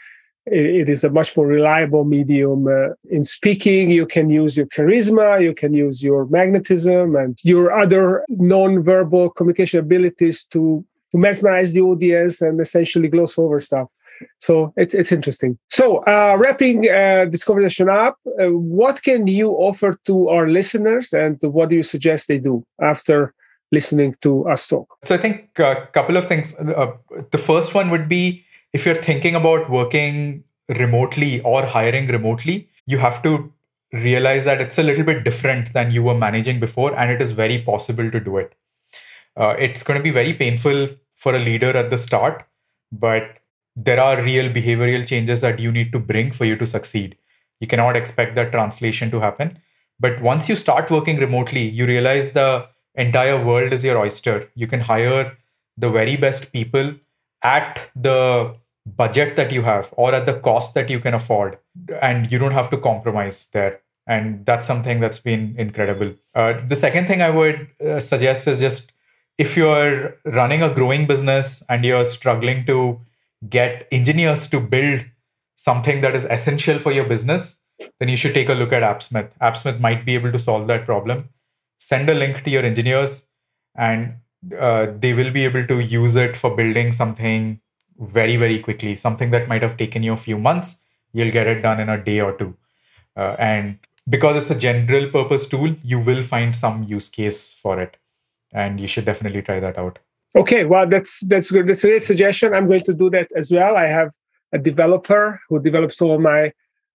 it 0.47 0.91
is 0.91 1.05
a 1.05 1.11
much 1.11 1.37
more 1.37 1.47
reliable 1.47 2.05
medium 2.05 2.67
uh, 2.67 2.93
in 3.09 3.25
speaking 3.25 3.91
you 3.91 4.07
can 4.07 4.29
use 4.29 4.57
your 4.57 4.67
charisma 4.67 5.43
you 5.43 5.55
can 5.55 5.73
use 5.73 6.03
your 6.03 6.27
magnetism 6.27 7.17
and 7.17 7.39
your 7.43 7.73
other 7.73 8.25
non-verbal 8.29 9.31
communication 9.31 9.81
abilities 9.81 10.45
to 10.45 10.85
to 11.15 11.19
mesmerize 11.19 11.73
the 11.73 11.81
audience 11.81 12.43
and 12.43 12.61
essentially 12.61 13.09
gloss 13.09 13.39
over 13.39 13.61
stuff. 13.61 13.89
So 14.39 14.73
it's 14.77 14.95
it's 14.95 15.13
interesting. 15.13 15.59
So 15.71 15.99
uh, 16.05 16.37
wrapping 16.39 16.89
uh, 16.91 17.27
this 17.31 17.45
conversation 17.45 17.89
up 17.89 18.17
uh, 18.41 18.47
what 18.51 19.03
can 19.03 19.27
you 19.27 19.51
offer 19.53 19.99
to 20.07 20.29
our 20.29 20.49
listeners 20.49 21.13
and 21.13 21.39
what 21.43 21.69
do 21.69 21.77
you 21.77 21.83
suggest 21.83 22.29
they 22.29 22.39
do 22.39 22.65
after 22.81 23.35
listening 23.73 24.15
to 24.23 24.47
us 24.49 24.69
talk? 24.69 24.87
So 25.05 25.15
i 25.15 25.19
think 25.19 25.59
a 25.59 25.89
couple 25.93 26.17
of 26.17 26.27
things. 26.27 26.55
Uh, 26.55 26.93
the 27.33 27.39
first 27.39 27.75
one 27.75 27.91
would 27.91 28.09
be 28.09 28.45
if 28.73 28.87
you're 28.87 29.03
thinking 29.11 29.35
about 29.35 29.71
working 29.71 30.45
remotely 30.69 31.41
or 31.43 31.65
hiring 31.65 32.07
remotely, 32.07 32.69
you 32.87 32.99
have 32.99 33.23
to 33.23 33.53
realize 33.93 34.45
that 34.45 34.61
it's 34.61 34.79
a 34.79 34.83
little 34.83 35.05
bit 35.05 35.25
different 35.25 35.73
than 35.73 35.91
you 35.91 36.03
were 36.03 36.17
managing 36.17 36.59
before, 36.61 36.97
and 36.99 37.11
it 37.11 37.23
is 37.23 37.33
very 37.33 37.59
possible 37.63 38.11
to 38.11 38.21
do 38.21 38.39
it. 38.39 38.55
Uh, 39.37 39.55
it's 39.59 39.83
going 39.83 39.99
to 39.99 40.03
be 40.03 40.11
very 40.11 40.33
painful 40.33 40.89
for 41.25 41.35
a 41.35 41.45
leader 41.49 41.77
at 41.83 41.91
the 41.91 41.99
start, 41.99 42.45
but 42.93 43.39
there 43.75 44.01
are 44.01 44.23
real 44.23 44.53
behavioral 44.53 45.07
changes 45.13 45.41
that 45.41 45.59
you 45.59 45.73
need 45.73 45.93
to 45.93 45.99
bring 45.99 46.31
for 46.31 46.45
you 46.45 46.57
to 46.57 46.67
succeed. 46.67 47.17
You 47.61 47.67
cannot 47.67 47.97
expect 47.97 48.35
that 48.35 48.53
translation 48.53 49.11
to 49.11 49.21
happen. 49.21 49.59
But 49.99 50.21
once 50.21 50.49
you 50.49 50.57
start 50.57 50.91
working 50.91 51.17
remotely, 51.17 51.63
you 51.63 51.87
realize 51.87 52.33
the 52.33 52.69
entire 52.95 53.43
world 53.43 53.73
is 53.73 53.83
your 53.83 53.99
oyster. 53.99 54.51
You 54.55 54.67
can 54.67 54.81
hire 54.81 55.37
the 55.79 55.91
very 55.91 56.17
best 56.17 56.53
people 56.53 56.95
at 57.43 57.91
the 57.97 58.55
budget 58.87 59.37
that 59.37 59.51
you 59.51 59.63
have 59.63 59.93
or 59.97 60.15
at 60.15 60.27
the 60.27 60.39
cost 60.41 60.75
that 60.75 60.91
you 60.91 61.01
can 61.01 61.15
afford 61.15 61.59
and 62.03 62.31
you 62.31 62.39
don't 62.39 62.53
have 62.53 62.71
to 62.71 62.77
compromise 62.77 63.49
there 63.53 63.81
and 64.07 64.45
that's 64.45 64.67
something 64.67 65.01
that's 65.01 65.19
been 65.19 65.55
incredible 65.59 66.13
uh, 66.35 66.53
the 66.69 66.77
second 66.77 67.07
thing 67.07 67.23
i 67.23 67.31
would 67.31 67.67
uh, 67.81 67.99
suggest 67.99 68.47
is 68.47 68.61
just 68.61 68.93
if 69.39 69.57
you're 69.57 70.17
running 70.25 70.63
a 70.63 70.73
growing 70.73 71.07
business 71.07 71.63
and 71.69 71.85
you're 71.85 72.05
struggling 72.05 72.65
to 72.67 73.01
get 73.49 73.87
engineers 73.91 74.47
to 74.49 74.61
build 74.61 75.05
something 75.57 76.01
that 76.01 76.17
is 76.17 76.25
essential 76.27 76.79
for 76.79 76.93
your 76.93 77.05
business 77.05 77.61
then 77.99 78.09
you 78.09 78.17
should 78.17 78.35
take 78.35 78.49
a 78.49 78.55
look 78.55 78.73
at 78.73 78.83
appsmith. 78.83 79.31
Appsmith 79.41 79.81
might 79.81 80.05
be 80.05 80.15
able 80.15 80.33
to 80.33 80.39
solve 80.39 80.67
that 80.69 80.85
problem. 80.87 81.29
Send 81.79 82.09
a 82.09 82.15
link 82.15 82.45
to 82.45 82.51
your 82.51 82.63
engineers 82.63 83.27
and 83.75 84.15
uh, 84.59 84.87
they 84.99 85.13
will 85.13 85.31
be 85.31 85.45
able 85.45 85.67
to 85.67 85.83
use 85.83 86.17
it 86.17 86.37
for 86.37 86.55
building 86.55 86.93
something 86.93 87.61
very 87.99 88.35
very 88.37 88.59
quickly 88.59 88.97
something 88.97 89.31
that 89.31 89.47
might 89.49 89.63
have 89.63 89.77
taken 89.77 90.03
you 90.03 90.13
a 90.13 90.17
few 90.17 90.39
months. 90.39 90.81
You'll 91.13 91.31
get 91.31 91.47
it 91.47 91.63
done 91.63 91.81
in 91.81 91.89
a 91.89 92.03
day 92.03 92.21
or 92.21 92.37
two. 92.37 92.57
Uh, 93.17 93.37
and 93.39 93.79
because 94.09 94.37
it's 94.37 94.51
a 94.51 94.55
general 94.55 95.09
purpose 95.11 95.47
tool 95.47 95.75
you 95.83 95.99
will 95.99 96.23
find 96.23 96.55
some 96.55 96.83
use 96.85 97.09
case 97.09 97.53
for 97.53 97.81
it 97.81 97.97
and 98.55 98.81
you 98.81 98.89
should 98.89 99.05
definitely 99.05 99.43
try 99.43 99.61
that 99.61 99.77
out 99.79 99.99
okay 100.37 100.65
well 100.65 100.87
that's 100.87 101.21
that's 101.27 101.51
good 101.51 101.69
that's 101.69 101.85
a 101.85 101.89
great 101.89 102.03
suggestion 102.03 102.55
i'm 102.55 102.67
going 102.67 102.83
to 102.83 102.95
do 102.95 103.11
that 103.11 103.29
as 103.37 103.53
well 103.53 103.77
i 103.77 103.87
have 103.87 104.11
a 104.53 104.59
developer 104.59 105.41
who 105.49 105.61
develops 105.61 106.01
all 106.01 106.19
my 106.19 106.53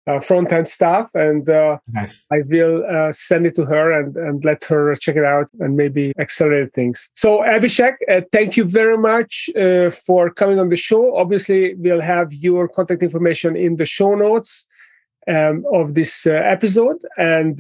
uh, 0.08 0.20
front 0.22 0.52
end 0.52 0.68
stuff, 0.68 1.10
and 1.14 1.50
uh, 1.50 1.78
nice. 1.90 2.26
I 2.32 2.38
will 2.48 2.84
uh, 2.90 3.12
send 3.12 3.46
it 3.46 3.56
to 3.56 3.66
her 3.66 3.92
and, 3.92 4.16
and 4.16 4.44
let 4.46 4.64
her 4.66 4.96
check 4.96 5.18
it 5.18 5.26
out 5.26 5.48
and 5.60 5.76
maybe 5.76 6.14
accelerate 6.18 6.74
things. 6.74 7.10
So, 7.14 7.40
Abhishek, 7.40 7.96
uh, 8.10 8.22
thank 8.32 8.56
you 8.56 8.64
very 8.64 8.98
much 8.98 9.50
uh, 9.56 9.90
for 9.90 10.30
coming 10.30 10.60
on 10.60 10.70
the 10.70 10.78
show. 10.78 11.18
Obviously, 11.18 11.76
we'll 11.76 12.02
have 12.02 12.32
your 12.32 12.68
contact 12.70 13.04
information 13.04 13.56
in 13.56 13.76
the 13.76 13.86
show 13.86 14.16
notes 14.16 14.66
um, 15.28 15.66
of 15.74 15.94
this 15.94 16.26
uh, 16.26 16.32
episode, 16.32 16.98
and 17.18 17.60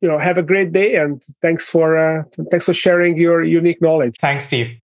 you 0.00 0.08
know, 0.08 0.18
have 0.18 0.38
a 0.38 0.42
great 0.42 0.72
day. 0.72 0.96
And 0.96 1.22
thanks 1.42 1.68
for 1.68 1.98
uh, 1.98 2.22
thanks 2.50 2.66
for 2.66 2.74
sharing 2.74 3.16
your 3.16 3.42
unique 3.42 3.80
knowledge. 3.82 4.16
Thanks, 4.18 4.44
Steve. 4.44 4.78